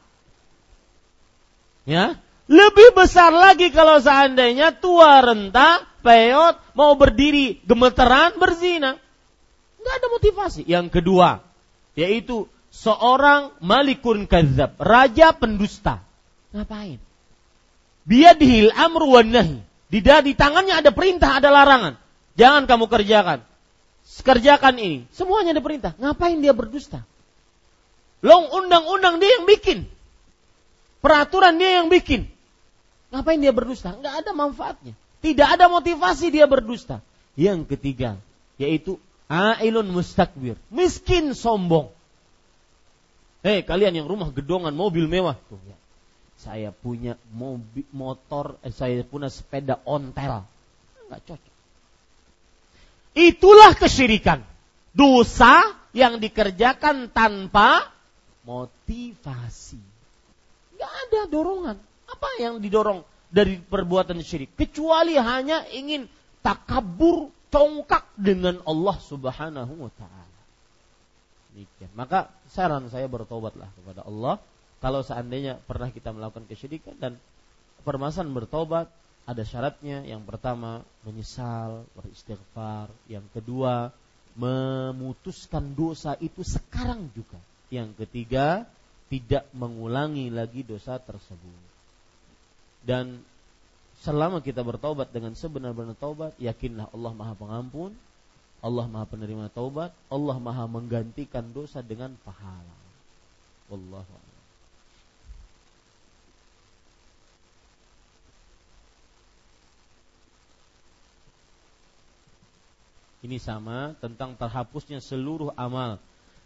[1.84, 9.00] Ya, lebih besar lagi kalau seandainya tua renta, peot, mau berdiri gemeteran berzina.
[9.80, 10.62] Nggak ada motivasi.
[10.68, 11.40] Yang kedua,
[11.96, 16.03] yaitu seorang malikun kazab, raja pendusta.
[16.54, 17.02] Ngapain?
[18.06, 19.58] Biadihil amru wan nahi.
[19.90, 21.98] Di, di tangannya ada perintah, ada larangan.
[22.38, 23.42] Jangan kamu kerjakan.
[24.22, 24.98] Kerjakan ini.
[25.10, 25.92] Semuanya ada perintah.
[25.98, 27.02] Ngapain dia berdusta?
[28.22, 29.90] Long undang-undang dia yang bikin.
[31.02, 32.30] Peraturan dia yang bikin.
[33.10, 33.92] Ngapain dia berdusta?
[33.98, 34.94] Nggak ada manfaatnya.
[35.20, 37.02] Tidak ada motivasi dia berdusta.
[37.34, 38.20] Yang ketiga,
[38.60, 40.54] yaitu ailun mustakbir.
[40.70, 41.90] Miskin sombong.
[43.44, 45.36] Hei kalian yang rumah gedongan, mobil mewah.
[45.48, 45.76] Tuh, ya
[46.44, 50.44] saya punya mobil, motor, eh, saya punya sepeda ontel.
[51.08, 51.54] Enggak cocok.
[53.16, 54.44] Itulah kesyirikan.
[54.92, 57.88] Dosa yang dikerjakan tanpa
[58.44, 59.80] motivasi.
[60.76, 61.76] Enggak ada dorongan.
[62.04, 63.00] Apa yang didorong
[63.32, 64.52] dari perbuatan syirik?
[64.52, 66.04] Kecuali hanya ingin
[66.44, 70.34] takabur, congkak dengan Allah subhanahu wa ta'ala.
[71.94, 74.42] Maka saran saya bertobatlah kepada Allah
[74.84, 77.16] kalau seandainya pernah kita melakukan kesyirikan dan
[77.88, 78.86] permasalahan bertobat
[79.24, 83.88] ada syaratnya yang pertama menyesal beristighfar yang kedua
[84.36, 87.40] memutuskan dosa itu sekarang juga
[87.72, 88.68] yang ketiga
[89.08, 91.62] tidak mengulangi lagi dosa tersebut.
[92.84, 93.22] Dan
[94.02, 97.94] selama kita bertobat dengan sebenar-benar taubat, yakinlah Allah Maha Pengampun,
[98.60, 102.76] Allah Maha Penerima taubat, Allah Maha menggantikan dosa dengan pahala.
[103.70, 104.23] Wallahu
[113.24, 115.96] Ini sama tentang terhapusnya seluruh amal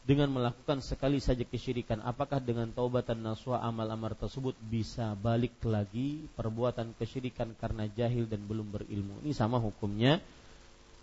[0.07, 1.99] dengan melakukan sekali saja kesyirikan.
[2.07, 8.71] Apakah dengan taubatan nasuha amal-amal tersebut bisa balik lagi perbuatan kesyirikan karena jahil dan belum
[8.71, 9.27] berilmu?
[9.27, 10.23] Ini sama hukumnya.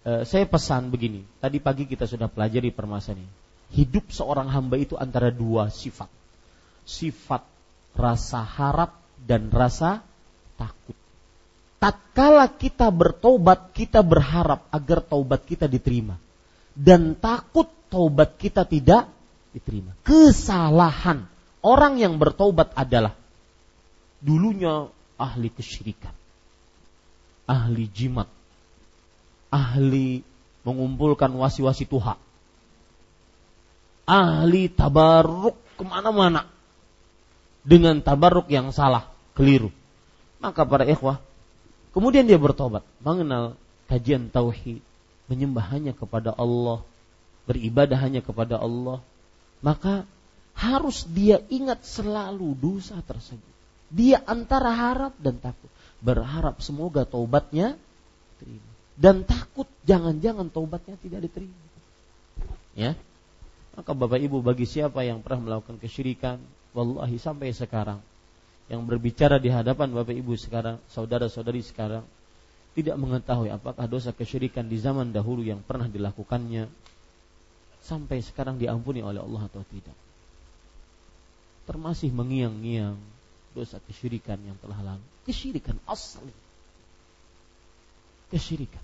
[0.08, 1.28] E, saya pesan begini.
[1.44, 3.32] Tadi pagi kita sudah pelajari permasalahan ini.
[3.76, 6.08] Hidup seorang hamba itu antara dua sifat.
[6.88, 7.44] Sifat
[8.00, 10.00] rasa harap dan rasa
[10.56, 10.96] takut
[11.80, 16.18] tatkala kita bertobat, kita berharap agar taubat kita diterima.
[16.76, 19.08] Dan takut taubat kita tidak
[19.56, 19.96] diterima.
[20.04, 21.24] Kesalahan
[21.64, 23.16] orang yang bertobat adalah
[24.20, 26.12] dulunya ahli kesyirikan,
[27.48, 28.28] ahli jimat,
[29.50, 30.22] ahli
[30.68, 32.20] mengumpulkan wasi-wasi Tuhan,
[34.04, 36.50] ahli tabaruk ke mana-mana
[37.66, 39.74] dengan tabaruk yang salah, keliru.
[40.44, 41.18] Maka para ikhwah,
[41.96, 43.56] Kemudian dia bertobat, mengenal
[43.88, 44.84] kajian tauhid,
[45.32, 46.84] menyembah hanya kepada Allah,
[47.48, 49.00] beribadah hanya kepada Allah,
[49.64, 50.04] maka
[50.52, 53.56] harus dia ingat selalu dosa tersebut.
[53.88, 55.72] Dia antara harap dan takut.
[56.04, 57.80] Berharap semoga taubatnya
[58.44, 58.72] terima.
[59.00, 61.56] Dan takut jangan-jangan taubatnya tidak diterima.
[62.76, 62.92] Ya.
[63.72, 66.44] Maka Bapak Ibu bagi siapa yang pernah melakukan kesyirikan,
[66.76, 68.04] wallahi sampai sekarang
[68.66, 72.02] yang berbicara di hadapan Bapak Ibu sekarang, saudara-saudari sekarang,
[72.74, 76.68] tidak mengetahui apakah dosa kesyirikan di zaman dahulu yang pernah dilakukannya
[77.86, 79.94] sampai sekarang diampuni oleh Allah atau tidak.
[81.70, 82.98] Termasih mengiang-ngiang
[83.54, 85.06] dosa kesyirikan yang telah lalu.
[85.24, 86.34] Kesyirikan asli.
[88.34, 88.84] Kesyirikan.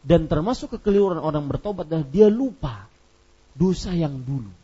[0.00, 2.86] Dan termasuk kekeliruan orang bertobat adalah dia lupa
[3.58, 4.57] dosa yang dulu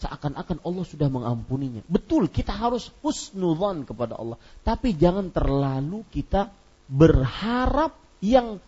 [0.00, 1.84] seakan-akan Allah sudah mengampuninya.
[1.84, 6.48] Betul, kita harus husnudzon kepada Allah, tapi jangan terlalu kita
[6.88, 7.94] berharap
[8.24, 8.58] yang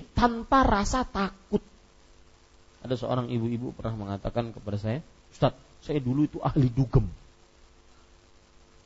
[0.00, 1.60] tanpa rasa takut.
[2.82, 5.54] Ada seorang ibu-ibu pernah mengatakan kepada saya, Ustaz,
[5.84, 7.06] saya dulu itu ahli dugem.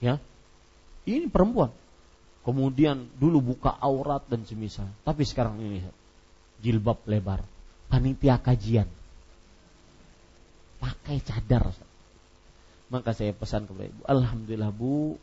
[0.03, 0.21] Ya,
[1.09, 1.73] ini perempuan.
[2.43, 4.87] Kemudian dulu buka aurat dan semisal.
[5.07, 5.81] Tapi sekarang ini
[6.61, 7.43] jilbab lebar,
[7.89, 8.91] panitia kajian,
[10.79, 11.73] pakai cadar.
[12.87, 15.19] Maka saya pesan kepada ibu, alhamdulillah bu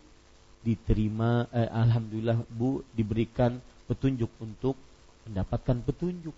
[0.63, 4.75] diterima, eh, alhamdulillah bu diberikan petunjuk untuk
[5.27, 6.35] mendapatkan petunjuk.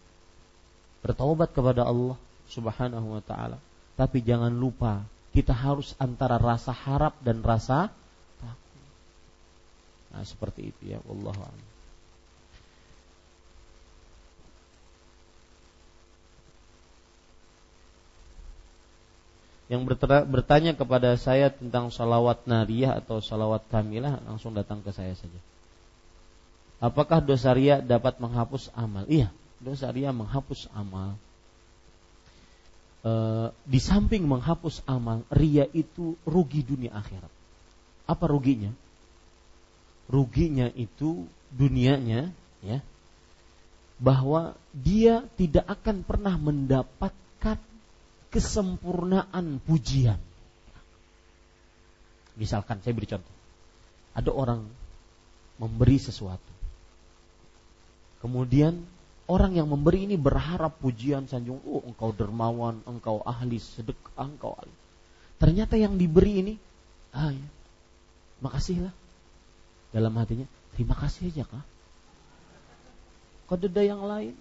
[1.01, 2.17] Bertobat kepada Allah
[2.49, 3.57] Subhanahu wa taala.
[3.97, 7.91] Tapi jangan lupa kita harus antara rasa harap dan rasa
[8.39, 8.83] takut.
[10.13, 11.41] Nah, seperti itu ya, wallahu
[19.65, 19.81] yang
[20.29, 25.41] bertanya kepada saya tentang salawat nariyah atau salawat kamilah langsung datang ke saya saja.
[26.77, 29.09] Apakah dosa ria dapat menghapus amal?
[29.09, 31.17] Iya, dosa ria menghapus amal.
[33.01, 33.11] E,
[33.65, 37.31] di samping menghapus amal, ria itu rugi dunia akhirat.
[38.05, 38.69] Apa ruginya?
[40.05, 42.29] Ruginya itu dunianya,
[42.61, 42.85] ya,
[43.97, 47.57] bahwa dia tidak akan pernah mendapatkan
[48.35, 50.19] kesempurnaan pujian.
[52.35, 53.35] Misalkan saya beri contoh.
[54.11, 54.67] Ada orang
[55.55, 56.51] memberi sesuatu.
[58.19, 58.83] Kemudian
[59.31, 64.75] orang yang memberi ini berharap pujian sanjung, oh engkau dermawan, engkau ahli sedekah, engkau ahli.
[65.39, 66.53] Ternyata yang diberi ini,
[67.15, 67.47] ah ya,
[68.43, 68.91] makasihlah.
[69.95, 70.43] Dalam hatinya,
[70.75, 71.63] terima kasih aja kah?
[73.47, 74.35] Kau ada yang lain,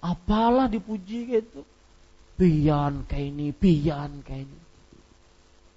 [0.00, 1.68] apalah dipuji gitu
[2.36, 4.58] pian kayak ini, pian kayak ini.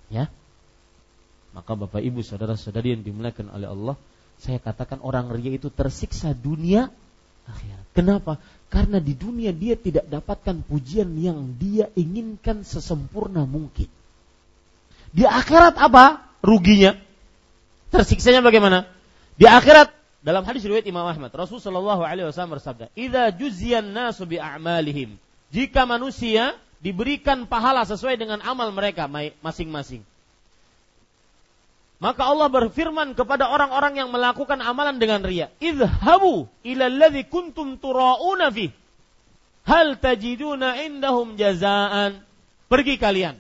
[0.10, 0.26] Ya.
[1.56, 3.96] Maka Bapak Ibu saudara-saudari yang dimuliakan oleh Allah,
[4.36, 6.92] saya katakan orang ria itu tersiksa dunia
[7.48, 7.86] akhirat.
[7.96, 8.44] Kenapa?
[8.68, 13.88] Karena di dunia dia tidak dapatkan pujian yang dia inginkan sesempurna mungkin.
[15.16, 16.28] Di akhirat apa?
[16.44, 17.00] Ruginya.
[17.88, 18.84] Tersiksanya bagaimana?
[19.40, 19.96] Di akhirat
[20.26, 25.22] dalam hadis riwayat Imam Ahmad, Rasulullah Shallallahu alaihi wasallam bersabda, "Idza juziyan nasu bi a'malihim."
[25.54, 29.10] Jika manusia diberikan pahala sesuai dengan amal mereka
[29.42, 30.06] masing-masing.
[31.98, 38.52] Maka Allah berfirman kepada orang-orang yang melakukan amalan dengan ria, "Idhabu ila alladhi kuntum tura'una
[38.52, 38.70] fi.
[39.66, 42.22] Hal tajiduna indahum jazaan?"
[42.68, 43.40] Pergi kalian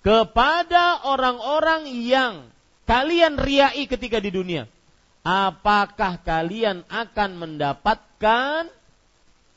[0.00, 2.48] kepada orang-orang yang
[2.88, 4.64] kalian riai ketika di dunia.
[5.24, 8.68] Apakah kalian akan mendapatkan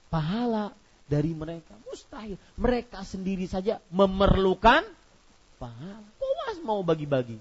[0.07, 0.71] pahala
[1.07, 1.73] dari mereka?
[1.88, 2.35] Mustahil.
[2.59, 4.84] Mereka sendiri saja memerlukan
[5.57, 6.03] pahala.
[6.19, 7.39] Puas mau bagi-bagi.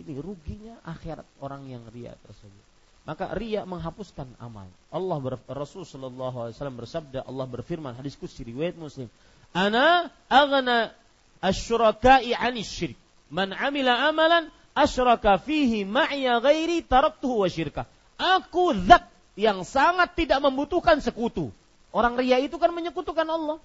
[0.00, 2.64] Ini ruginya akhirat orang yang ria tersebut.
[3.04, 4.70] Maka ria menghapuskan amal.
[4.88, 9.10] Allah ber, Rasul sallallahu alaihi wasallam bersabda, Allah berfirman hadis qudsi riwayat Muslim,
[9.52, 10.94] "Ana aghna
[11.42, 12.98] asyuraka'i 'anis syirik.
[13.28, 20.38] Man 'amila amalan asyraka fihi ma'ya ghairi taraktuhu wa syirkah." Aku zat yang sangat tidak
[20.38, 21.50] membutuhkan sekutu.
[21.92, 23.60] Orang ria itu kan menyekutukan Allah.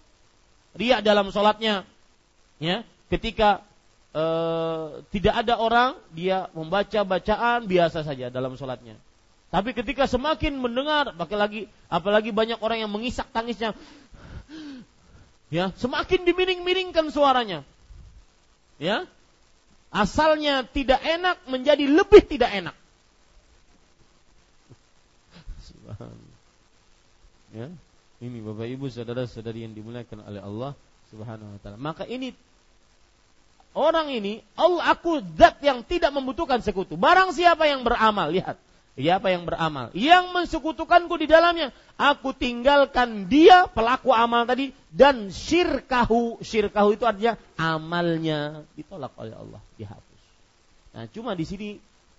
[0.75, 1.87] Ria dalam sholatnya,
[2.59, 3.63] ya, ketika
[4.11, 4.23] e,
[5.15, 8.99] tidak ada orang, dia membaca bacaan biasa saja dalam sholatnya.
[9.47, 13.71] Tapi ketika semakin mendengar, apalagi apalagi banyak orang yang mengisak tangisnya,
[15.47, 17.63] ya semakin dimiring-miringkan suaranya,
[18.75, 19.07] ya
[19.87, 22.75] asalnya tidak enak menjadi lebih tidak enak.
[27.55, 27.71] Ya,
[28.17, 30.71] ini bapak ibu saudara saudari yang dimuliakan oleh Allah
[31.13, 31.77] Subhanahu Wa Taala.
[31.77, 32.33] Maka ini
[33.77, 36.97] orang ini Allah aku zat yang tidak membutuhkan sekutu.
[36.97, 38.57] Barang siapa yang beramal, lihat
[38.97, 39.93] Siapa yang beramal?
[39.93, 41.69] Yang mensekutukanku di dalamnya.
[42.01, 46.41] Aku tinggalkan dia pelaku amal tadi dan syirkahu.
[46.41, 50.21] Syirkahu itu artinya amalnya ditolak oleh Allah, dihapus.
[50.97, 51.67] Nah, cuma di sini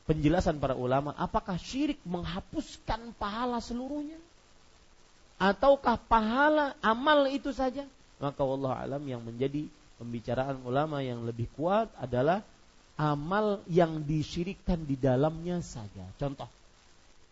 [0.07, 4.15] penjelasan para ulama, apakah syirik menghapuskan pahala seluruhnya?
[5.39, 7.87] Ataukah pahala amal itu saja?
[8.19, 9.71] Maka Allah alam yang menjadi
[10.03, 12.43] pembicaraan ulama yang lebih kuat adalah
[12.99, 16.03] amal yang disyirikkan di dalamnya saja.
[16.19, 16.51] Contoh,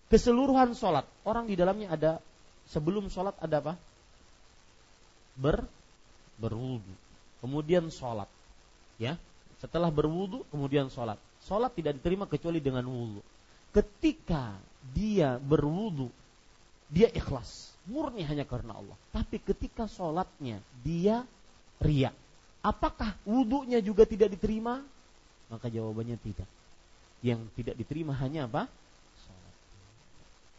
[0.07, 1.03] keseluruhan sholat.
[1.27, 2.13] Orang di dalamnya ada
[2.71, 3.75] sebelum sholat ada apa?
[5.35, 5.67] Ber
[6.39, 6.95] berwudu.
[7.43, 8.31] Kemudian sholat.
[9.03, 9.19] Ya,
[9.59, 11.19] setelah berwudu kemudian sholat.
[11.45, 13.21] Sholat tidak diterima kecuali dengan wudu.
[13.75, 14.57] Ketika
[14.95, 16.09] dia berwudu,
[16.89, 18.97] dia ikhlas, murni hanya karena Allah.
[19.15, 21.23] Tapi ketika sholatnya dia
[21.83, 22.15] riak,
[22.63, 24.83] apakah wudhunya juga tidak diterima?
[25.47, 26.49] Maka jawabannya tidak.
[27.23, 28.67] Yang tidak diterima hanya apa?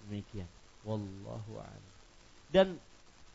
[0.07, 0.47] Demikian.
[0.87, 1.93] Wallahu a'lam.
[2.47, 2.67] Dan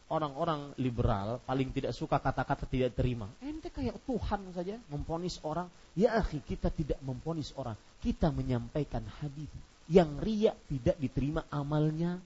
[0.09, 3.29] orang-orang liberal paling tidak suka kata-kata tidak terima.
[3.45, 5.69] Ente kayak Tuhan saja memponis orang.
[5.93, 7.77] Ya akhi, kita tidak memponis orang.
[8.01, 9.49] Kita menyampaikan hadis
[9.93, 12.21] yang riak tidak diterima amalnya.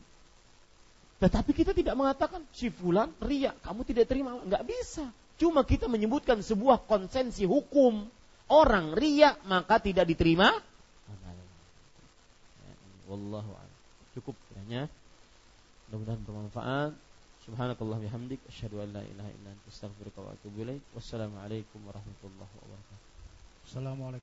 [1.16, 5.09] Tetapi kita tidak mengatakan si fulan riak, kamu tidak terima, nggak bisa.
[5.40, 8.09] Cuma kita menyebutkan sebuah konsensi hukum.
[8.47, 10.55] Orang riak maka tidak diterima.
[13.06, 13.55] Wallahu
[14.16, 14.90] cukup kiranya
[15.86, 16.93] mudah-mudahan bermanfaat.
[17.47, 18.43] Subhanakallah bihamdik.
[18.51, 20.82] Asyhadu an la ilaha illa anta astaghfiruka wa atubu ilaik.
[20.98, 23.06] Wassalamualaikum warahmatullahi wabarakatuh.
[23.70, 24.14] Assalamualaikum